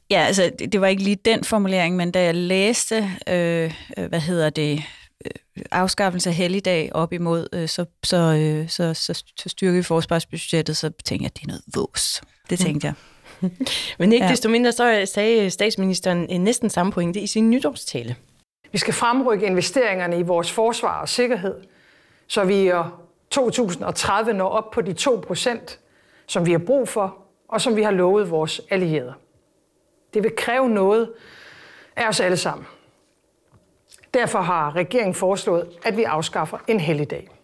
[0.09, 4.19] Ja, altså, det, var ikke lige den formulering, men da jeg læste, øh, øh, hvad
[4.19, 4.83] hedder det,
[5.25, 5.31] øh,
[5.71, 10.77] afskaffelse af helligdag op imod, øh, så, så, øh, så, så, så styrker vi forsvarsbudgettet,
[10.77, 12.21] så tænkte jeg, at det er noget vås.
[12.49, 12.93] Det tænkte jeg.
[13.99, 14.31] Men ikke ja.
[14.31, 18.15] Desto mindre, så sagde statsministeren øh, næsten samme pointe i sin nytårstale.
[18.71, 21.55] Vi skal fremrykke investeringerne i vores forsvar og sikkerhed,
[22.27, 25.79] så vi i år 2030 når op på de 2 procent,
[26.27, 29.13] som vi har brug for, og som vi har lovet vores allierede.
[30.13, 31.09] Det vil kræve noget
[31.95, 32.67] af os alle sammen.
[34.13, 37.36] Derfor har regeringen foreslået, at vi afskaffer en helligdag.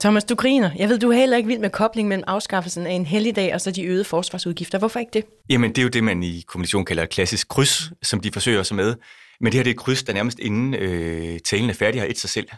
[0.00, 0.70] Thomas, du griner.
[0.76, 3.60] Jeg ved, du er heller ikke vild med koblingen mellem afskaffelsen af en helligdag og
[3.60, 4.78] så de øgede forsvarsudgifter.
[4.78, 5.24] Hvorfor ikke det?
[5.48, 8.62] Jamen, det er jo det, man i kommunikation kalder et klassisk kryds, som de forsøger
[8.62, 8.94] sig med.
[9.40, 12.08] Men det her det er et kryds, der nærmest inden øh, talen er færdig har
[12.08, 12.48] et sig selv.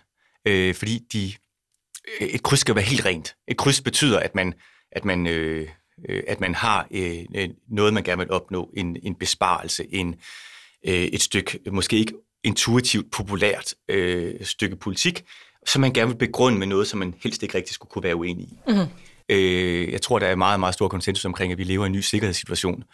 [0.47, 1.33] Øh, fordi de,
[2.21, 3.35] øh, et kryds skal være helt rent.
[3.49, 4.55] Et kryds betyder, at man,
[4.93, 5.69] at man, øh,
[6.09, 8.71] øh at man har øh, øh, noget, man gerne vil opnå.
[8.77, 10.15] En, en besparelse, en,
[10.87, 12.13] øh, et stykke, måske ikke
[12.45, 15.25] intuitivt populært øh, stykke politik,
[15.73, 18.17] som man gerne vil begrunde med noget, som man helst ikke rigtig skulle kunne være
[18.17, 18.59] uenig i.
[18.69, 18.87] Mm-hmm.
[19.29, 21.93] Øh, jeg tror, der er meget, meget stor konsensus omkring, at vi lever i en
[21.93, 22.85] ny sikkerhedssituation.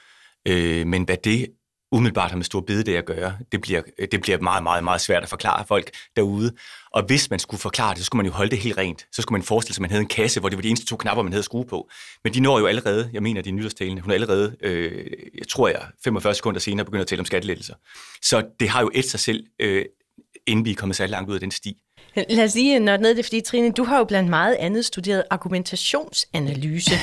[0.49, 1.47] Øh, men hvad det
[1.93, 3.83] umiddelbart har med stor bededag at gøre, det bliver,
[4.13, 6.53] det bliver meget, meget, meget svært at forklare folk derude.
[6.93, 9.07] Og hvis man skulle forklare det, så skulle man jo holde det helt rent.
[9.13, 10.87] Så skulle man forestille sig, at man havde en kasse, hvor det var de eneste
[10.87, 11.91] to knapper, man havde at skrue på.
[12.25, 15.07] Men de når jo allerede, jeg mener, det er nytårstalene, hun er allerede, øh,
[15.39, 17.75] jeg tror jeg, 45 sekunder senere begynder at tale om skattelettelser.
[18.23, 19.85] Så det har jo et sig selv, øh,
[20.47, 21.77] inden vi er kommet så langt ud af den sti.
[22.17, 25.23] Lad os lige nørde ned det, fordi Trine, du har jo blandt meget andet studeret
[25.31, 26.95] argumentationsanalyse.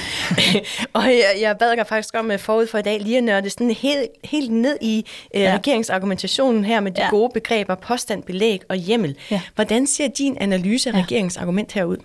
[0.93, 3.49] og jeg, jeg bad dig faktisk om øh, forud for i dag lige at nørde
[3.49, 5.55] sådan helt, helt ned i øh, ja.
[5.55, 7.09] regeringsargumentationen her med de ja.
[7.09, 9.15] Gode begreber påstand, belæg og hjemmel.
[9.31, 9.41] Ja.
[9.55, 11.01] Hvordan ser din analyse af ja.
[11.01, 11.97] regeringsargument herud?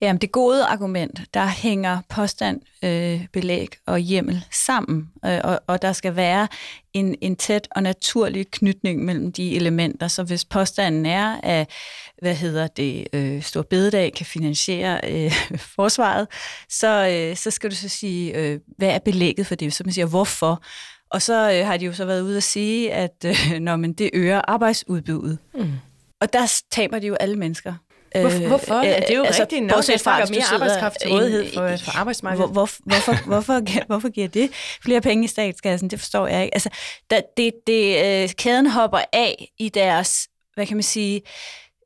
[0.00, 5.82] Jamen, det gode argument, der hænger påstand, øh, belæg og hjemmel sammen, øh, og, og
[5.82, 6.48] der skal være
[6.92, 10.08] en, en tæt og naturlig knytning mellem de elementer.
[10.08, 11.70] Så hvis påstanden er, at
[12.22, 15.32] hvad hedder det, øh, Stor Bededag kan finansiere øh,
[15.76, 16.26] forsvaret,
[16.68, 19.72] så, øh, så skal du så sige, øh, hvad er belægget for det?
[19.72, 20.62] Så man siger, hvorfor?
[21.10, 23.92] Og så øh, har de jo så været ude at sige, at øh, når man
[23.92, 25.38] det øger arbejdsudbuddet.
[25.54, 25.72] Mm.
[26.20, 27.74] Og der taber de jo alle mennesker.
[28.20, 28.74] Hvor, hvorfor?
[28.74, 31.76] Øh, Øh, det er jo altså, rigtigt nok, at du mere arbejdskraft til rådighed for,
[31.76, 32.46] for arbejdsmarkedet.
[32.46, 34.50] Hvor, hvor, hvorfor, hvorfor, giver- hvorfor giver det
[34.84, 35.90] flere penge i statskassen?
[35.90, 36.54] Det forstår jeg ikke.
[36.54, 36.68] Altså,
[37.10, 41.22] der, det, det, øh, kæden hopper af i deres, hvad kan man sige,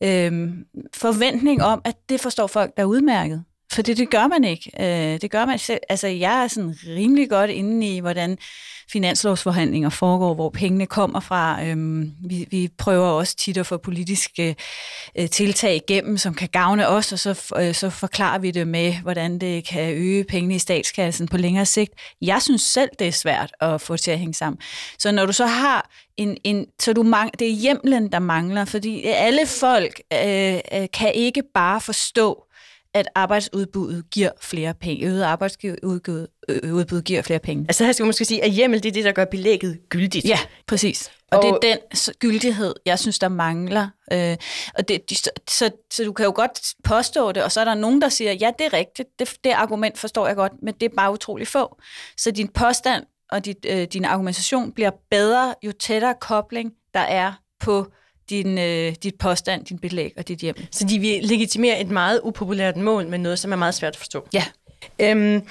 [0.02, 0.48] øh,
[0.94, 3.44] forventning om, at det forstår folk, der er udmærket.
[3.72, 4.70] For det, det gør man ikke.
[4.80, 5.80] Øh, det gør man selv.
[5.88, 8.38] Altså, jeg er sådan rimelig godt inde i, hvordan
[8.92, 11.64] finanslovsforhandlinger foregår, hvor pengene kommer fra.
[11.64, 14.54] Øhm, vi, vi prøver også tit at få politiske øh,
[15.18, 18.94] øh, tiltag igennem, som kan gavne os, og så, øh, så forklarer vi det med,
[19.02, 21.92] hvordan det kan øge pengene i statskassen på længere sigt.
[22.22, 24.60] Jeg synes selv, det er svært at få til at hænge sammen.
[24.98, 28.64] Så når du så har en, en så du mang, det er hjemlen, der mangler,
[28.64, 32.44] fordi alle folk øh, øh kan ikke bare forstå,
[32.98, 35.06] at arbejdsudbuddet giver flere penge.
[35.06, 36.26] Øget arbejdsudbud
[36.62, 37.64] udbud giver flere penge.
[37.68, 40.24] Altså her skal man måske sige, at hjemmel det er det, der gør belægget gyldigt.
[40.24, 41.10] Ja, præcis.
[41.30, 41.78] Og, og det er den
[42.18, 43.88] gyldighed, jeg synes, der mangler.
[44.12, 44.36] Øh,
[44.74, 47.64] og det, de, så, så, så du kan jo godt påstå det, og så er
[47.64, 50.74] der nogen, der siger, ja, det er rigtigt, det, det argument forstår jeg godt, men
[50.74, 51.80] det er bare utrolig få.
[52.16, 57.32] Så din påstand og dit, øh, din argumentation bliver bedre, jo tættere kobling, der er
[57.60, 57.86] på
[58.30, 60.54] din, øh, dit påstand, din belæg og dit hjem.
[60.72, 63.96] Så de vil legitimere et meget upopulært mål med noget, som er meget svært at
[63.96, 64.28] forstå.
[64.32, 64.44] Ja.
[65.00, 65.42] Øhm,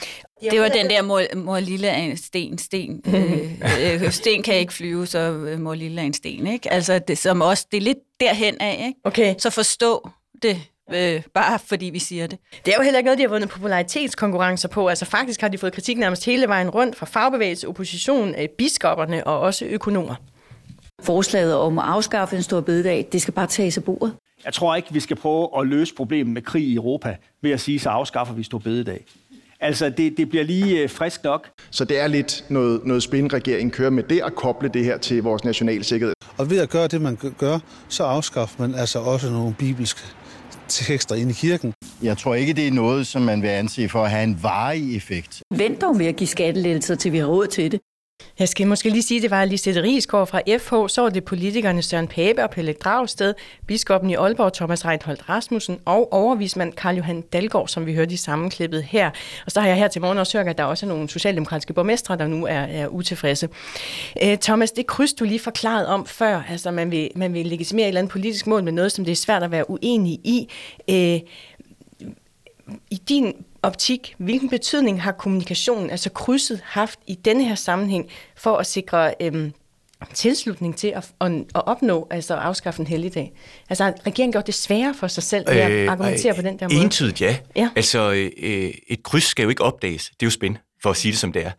[0.52, 3.04] det var den der mor, mor lille er en sten, sten.
[3.16, 6.48] øh, øh, sten kan ikke flyve, så øh, mor lille er en sten.
[6.48, 6.74] Ikke?
[6.74, 8.86] Altså, det, som også, det er lidt derhen af.
[8.88, 9.00] Ikke?
[9.04, 9.36] Okay.
[9.38, 10.10] Så forstå
[10.42, 10.62] det,
[10.94, 12.40] øh, bare fordi vi siger det.
[12.66, 14.88] Det er jo heller ikke noget, de har vundet popularitetskonkurrencer på.
[14.88, 19.28] Altså faktisk har de fået kritik nærmest hele vejen rundt fra fagbevægelse, opposition, øh, biskopperne
[19.28, 20.16] og også økonomer.
[21.02, 24.14] Forslaget om at afskaffe en stor bededag, det skal bare tages af bordet.
[24.46, 27.60] Jeg tror ikke, vi skal prøve at løse problemet med krig i Europa ved at
[27.60, 29.06] sige, så afskaffer vi stor bededag.
[29.60, 31.48] Altså, det, det bliver lige øh, frisk nok.
[31.72, 34.98] Så det er lidt noget, noget spin, regeringen kører med det, at koble det her
[34.98, 36.14] til vores nationale sikkerhed.
[36.38, 40.02] Og ved at gøre det, man gør, så afskaffer man altså også nogle bibelske
[40.68, 41.74] tekster ind i kirken.
[42.04, 44.96] Jeg tror ikke, det er noget, som man vil anse for at have en varig
[44.96, 45.44] effekt.
[45.56, 47.82] Vent dog med at give skattelettelser, til vi har råd til det.
[48.40, 51.26] Jeg skal måske lige sige, at det var Lisette Riesgaard fra FH, så var det
[51.26, 53.34] politikerne Søren Pape og Pelle Dragsted,
[53.68, 58.18] biskoppen i Aalborg Thomas Reinholdt Rasmussen og overvismand Karl Johan Dalgaard, som vi hørte i
[58.18, 59.10] sammenklippet her.
[59.46, 61.74] Og så har jeg her til morgen også hørt, at der også er nogle socialdemokratiske
[61.74, 63.50] borgmestre, der nu er, er utilfredse.
[64.22, 67.86] Æ, Thomas, det kryds, du lige forklaret om før, altså man vil, man vil legitimere
[67.86, 70.50] et eller andet politisk mål med noget, som det er svært at være uenig i.
[70.88, 71.20] Æ,
[72.92, 73.34] I din
[73.68, 79.14] optik, hvilken betydning har kommunikationen, altså krydset, haft i denne her sammenhæng for at sikre
[79.22, 79.54] øhm,
[80.14, 83.34] tilslutning til at, at, at opnå, altså at afskaffe en helligdag?
[83.70, 86.42] Altså har regeringen gjort det sværere for sig selv ved at øh, argumentere øh, på
[86.42, 86.84] den der måde?
[86.84, 87.38] Entydigt ja.
[87.56, 87.70] ja.
[87.76, 90.06] Altså øh, et kryds skal jo ikke opdages.
[90.06, 91.52] Det er jo spænd, for at sige det som det er.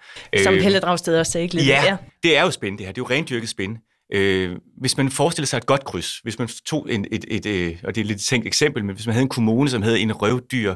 [0.42, 1.66] Som øh, Dragsted også sagde ikke lidt.
[1.66, 2.92] Ja, ja, det er jo spænd det her.
[2.92, 3.76] Det er jo rendyrket spænd.
[4.14, 7.78] Øh, hvis man forestiller sig et godt kryds, hvis man tog en, et, et, et,
[7.84, 10.00] og det er et lidt tænkt eksempel, men hvis man havde en kommune, som havde
[10.00, 10.74] en røvdyr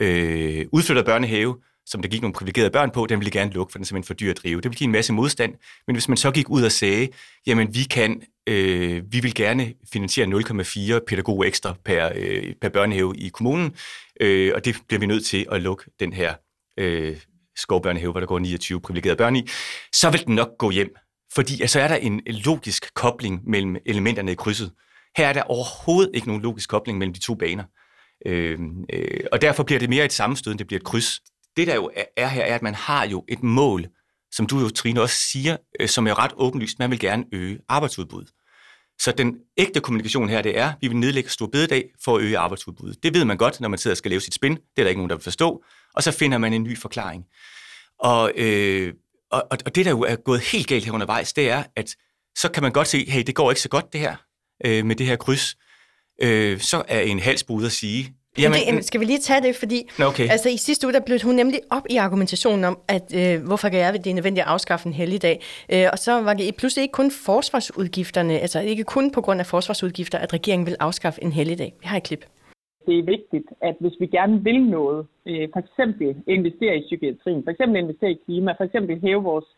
[0.00, 3.72] øh, udflyttet børnehave, som der gik nogle privilegerede børn på, den ville de gerne lukke,
[3.72, 4.56] for den er simpelthen for dyr at drive.
[4.56, 5.54] Det ville give en masse modstand.
[5.86, 7.08] Men hvis man så gik ud og sagde,
[7.46, 13.16] jamen vi kan, øh, vi vil gerne finansiere 0,4 pædagog ekstra per, øh, per børnehave
[13.16, 13.74] i kommunen,
[14.20, 16.34] øh, og det bliver vi nødt til at lukke den her
[16.78, 17.16] øh,
[17.56, 19.48] skovbørnehave, hvor der går 29 privilegerede børn i,
[19.92, 20.94] så vil den nok gå hjem.
[21.34, 24.72] Fordi altså er der en logisk kobling mellem elementerne i krydset.
[25.16, 27.64] Her er der overhovedet ikke nogen logisk kobling mellem de to baner.
[28.26, 28.58] Øh,
[28.92, 31.20] øh, og derfor bliver det mere et sammenstød, end det bliver et kryds.
[31.56, 33.86] Det der jo er her, er, at man har jo et mål,
[34.32, 36.78] som du jo, Trine, også siger, øh, som er ret åbenlyst.
[36.78, 38.30] Man vil gerne øge arbejdsudbuddet.
[39.00, 42.22] Så den ægte kommunikation her, det er, at vi vil nedlægge stor bededag for at
[42.22, 43.02] øge arbejdsudbuddet.
[43.02, 44.52] Det ved man godt, når man sidder og skal lave sit spin.
[44.52, 45.64] Det er der ikke nogen, der vil forstå.
[45.94, 47.24] Og så finder man en ny forklaring.
[47.98, 48.94] Og, øh,
[49.30, 51.96] og, og det, der jo er gået helt galt her undervejs, det er, at
[52.36, 54.16] så kan man godt se, hey, det går ikke så godt det her
[54.64, 55.56] øh, med det her kryds
[56.22, 59.78] øh, så er en halsbud at sige, Jamen, det, skal vi lige tage det, fordi
[60.10, 60.26] okay.
[60.34, 63.68] altså, i sidste uge der blev hun nemlig op i argumentationen om, at øh, hvorfor
[63.68, 65.36] kan jeg, det er nødvendigt at afskaffe en helligdag.
[65.72, 69.46] Øh, og så var det pludselig ikke kun forsvarsudgifterne, altså ikke kun på grund af
[69.46, 71.72] forsvarsudgifter, at regeringen vil afskaffe en helligdag.
[71.80, 72.24] Vi har et klip.
[72.86, 77.44] Det er vigtigt, at hvis vi gerne vil noget, øh, for eksempel investere i psykiatrien,
[77.44, 79.48] for eksempel investere i klima, for eksempel hæve vores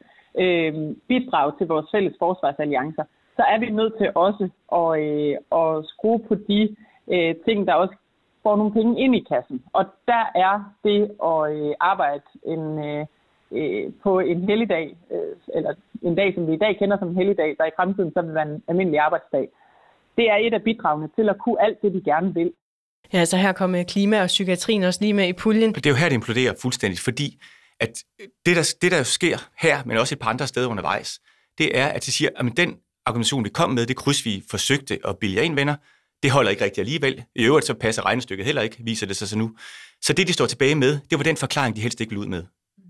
[0.42, 0.72] øh,
[1.08, 3.04] bidrag til vores fælles forsvarsalliancer,
[3.36, 4.48] så er vi nødt til også
[4.80, 6.76] at, øh, at skrue på de
[7.12, 7.96] øh, ting, der også
[8.42, 9.62] får nogle penge ind i kassen.
[9.72, 13.06] Og der er det at øh, arbejde en, øh,
[13.58, 17.16] øh, på en helligdag, øh, eller en dag, som vi i dag kender som en
[17.16, 19.48] helligdag, der i fremtiden så vil være en almindelig arbejdsdag.
[20.16, 22.52] Det er et af bidragene til at kunne alt det, vi gerne vil.
[23.12, 25.72] Ja, så her kommer klima og psykiatrien også lige med i puljen.
[25.72, 27.28] Det er jo her, det imploderer fuldstændig, fordi
[27.80, 28.04] at
[28.46, 31.20] det, der, det, der sker her, men også et par andre steder undervejs,
[31.58, 32.70] det er, at de siger, at den
[33.06, 35.76] argumentation, vi kom med, det kryds, vi forsøgte at bilde ind venner,
[36.22, 37.24] det holder ikke rigtig alligevel.
[37.36, 39.56] I øvrigt så passer regnestykket heller ikke, viser det sig så nu.
[40.02, 42.26] Så det, de står tilbage med, det var den forklaring, de helst ikke vil ud
[42.26, 42.44] med.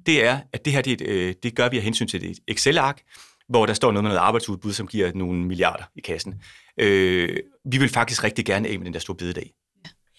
[0.07, 3.03] Det er, at det her, det, øh, det gør vi af hensyn til et Excel-ark,
[3.49, 6.43] hvor der står noget med noget arbejdsudbud, som giver nogle milliarder i kassen.
[6.81, 9.53] Øh, vi vil faktisk rigtig gerne af med den der store bededag.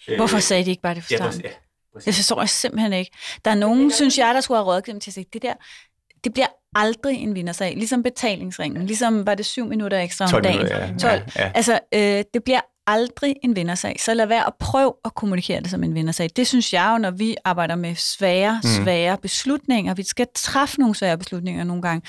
[0.08, 0.16] Ja.
[0.16, 1.40] Hvorfor sagde de ikke bare det for starten?
[1.40, 1.48] Ja,
[1.94, 3.10] ja, det forstår jeg simpelthen ikke.
[3.44, 5.54] Der er nogen, synes jeg, der skulle have rådgivet dem til at sige, det der,
[6.24, 7.74] det bliver aldrig en vindersag.
[7.76, 8.86] Ligesom betalingsringen.
[8.86, 10.56] Ligesom var det syv minutter ekstra om 12 dagen.
[10.56, 10.98] Minutter, ja.
[10.98, 11.22] 12.
[11.36, 11.50] Ja, ja.
[11.54, 13.96] Altså, øh, det bliver aldrig en vindersag.
[14.00, 16.30] Så lad være at prøve at kommunikere det som en vindersag.
[16.36, 18.68] Det synes jeg jo, når vi arbejder med svære, mm.
[18.68, 19.94] svære beslutninger.
[19.94, 22.08] Vi skal træffe nogle svære beslutninger nogle gange.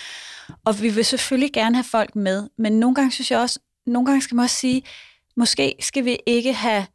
[0.66, 2.50] Og vi vil selvfølgelig gerne have folk med.
[2.58, 4.84] Men nogle gange synes jeg også, nogle gange skal man også sige,
[5.38, 6.86] måske skal vi ikke have,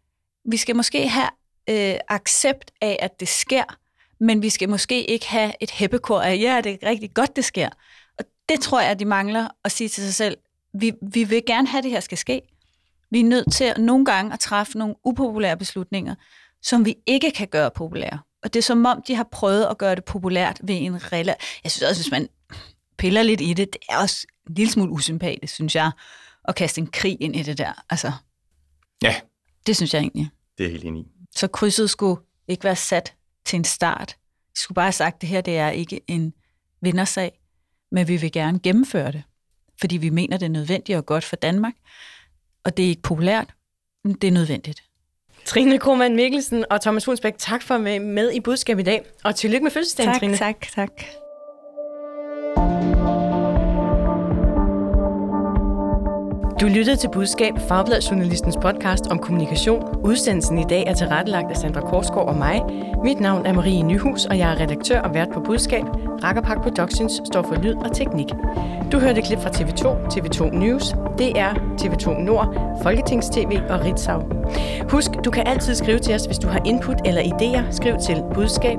[0.51, 1.29] vi skal måske have
[1.71, 3.65] øh, accept af, at det sker,
[4.23, 7.45] men vi skal måske ikke have et heppekor af, ja, det er rigtig godt, det
[7.45, 7.69] sker.
[8.19, 10.37] Og det tror jeg, at de mangler at sige til sig selv,
[10.75, 12.43] vi, vi vil gerne have, at det her skal ske.
[13.11, 16.15] Vi er nødt til at, nogle gange at træffe nogle upopulære beslutninger,
[16.63, 18.19] som vi ikke kan gøre populære.
[18.43, 21.35] Og det er som om, de har prøvet at gøre det populært ved en rela.
[21.65, 22.29] Jeg synes også, hvis man
[22.99, 25.91] piller lidt i det, det er også en lille smule usympatisk, synes jeg,
[26.49, 27.73] at kaste en krig ind i det der.
[27.91, 28.13] Altså,
[29.03, 29.15] Ja,
[29.67, 30.31] det synes jeg egentlig.
[30.59, 31.07] det er helt enig i.
[31.37, 33.15] Så krydset skulle ikke være sat
[33.45, 34.17] til en start.
[34.47, 36.33] Vi skulle bare have sagt, at det her det er ikke en
[36.81, 37.41] vindersag,
[37.93, 39.23] men vi vil gerne gennemføre det,
[39.81, 41.75] fordi vi mener, det er nødvendigt og godt for Danmark.
[42.65, 43.55] Og det er ikke populært,
[44.05, 44.83] men det er nødvendigt.
[45.45, 49.05] Trine Krohmann Mikkelsen og Thomas Funsbæk, tak for at være med i budskab i dag.
[49.25, 50.37] Og tillykke med fødselsdagen, Tak, Trine.
[50.37, 50.91] tak, tak.
[56.61, 60.01] Du lyttede til Budskab, Fagbladjournalistens podcast om kommunikation.
[60.05, 62.63] Udsendelsen i dag er tilrettelagt af Sandra Korsgaard og mig.
[63.05, 65.85] Mit navn er Marie Nyhus, og jeg er redaktør og vært på Budskab.
[66.23, 68.27] Rakkerpark Productions står for lyd og teknik.
[68.93, 74.23] Du hørte klip fra TV2, TV2 News, DR, TV2 Nord, Folketings-TV og Ritzau.
[74.91, 77.73] Husk, du kan altid skrive til os, hvis du har input eller idéer.
[77.73, 78.79] Skriv til budskab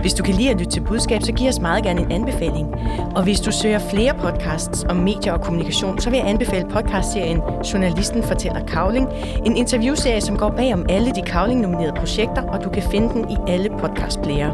[0.00, 2.74] Hvis du kan lide at lytte til budskab, så giv os meget gerne en anbefaling.
[3.16, 7.40] Og hvis du søger flere podcasts om medier og kommunikation, så vil jeg anbefale podcastserien
[7.72, 9.08] Journalisten fortæller Kavling.
[9.46, 13.30] En interviewserie, som går bag om alle de Kavling-nominerede projekter, og du kan finde den
[13.30, 14.53] i alle podcastplayer.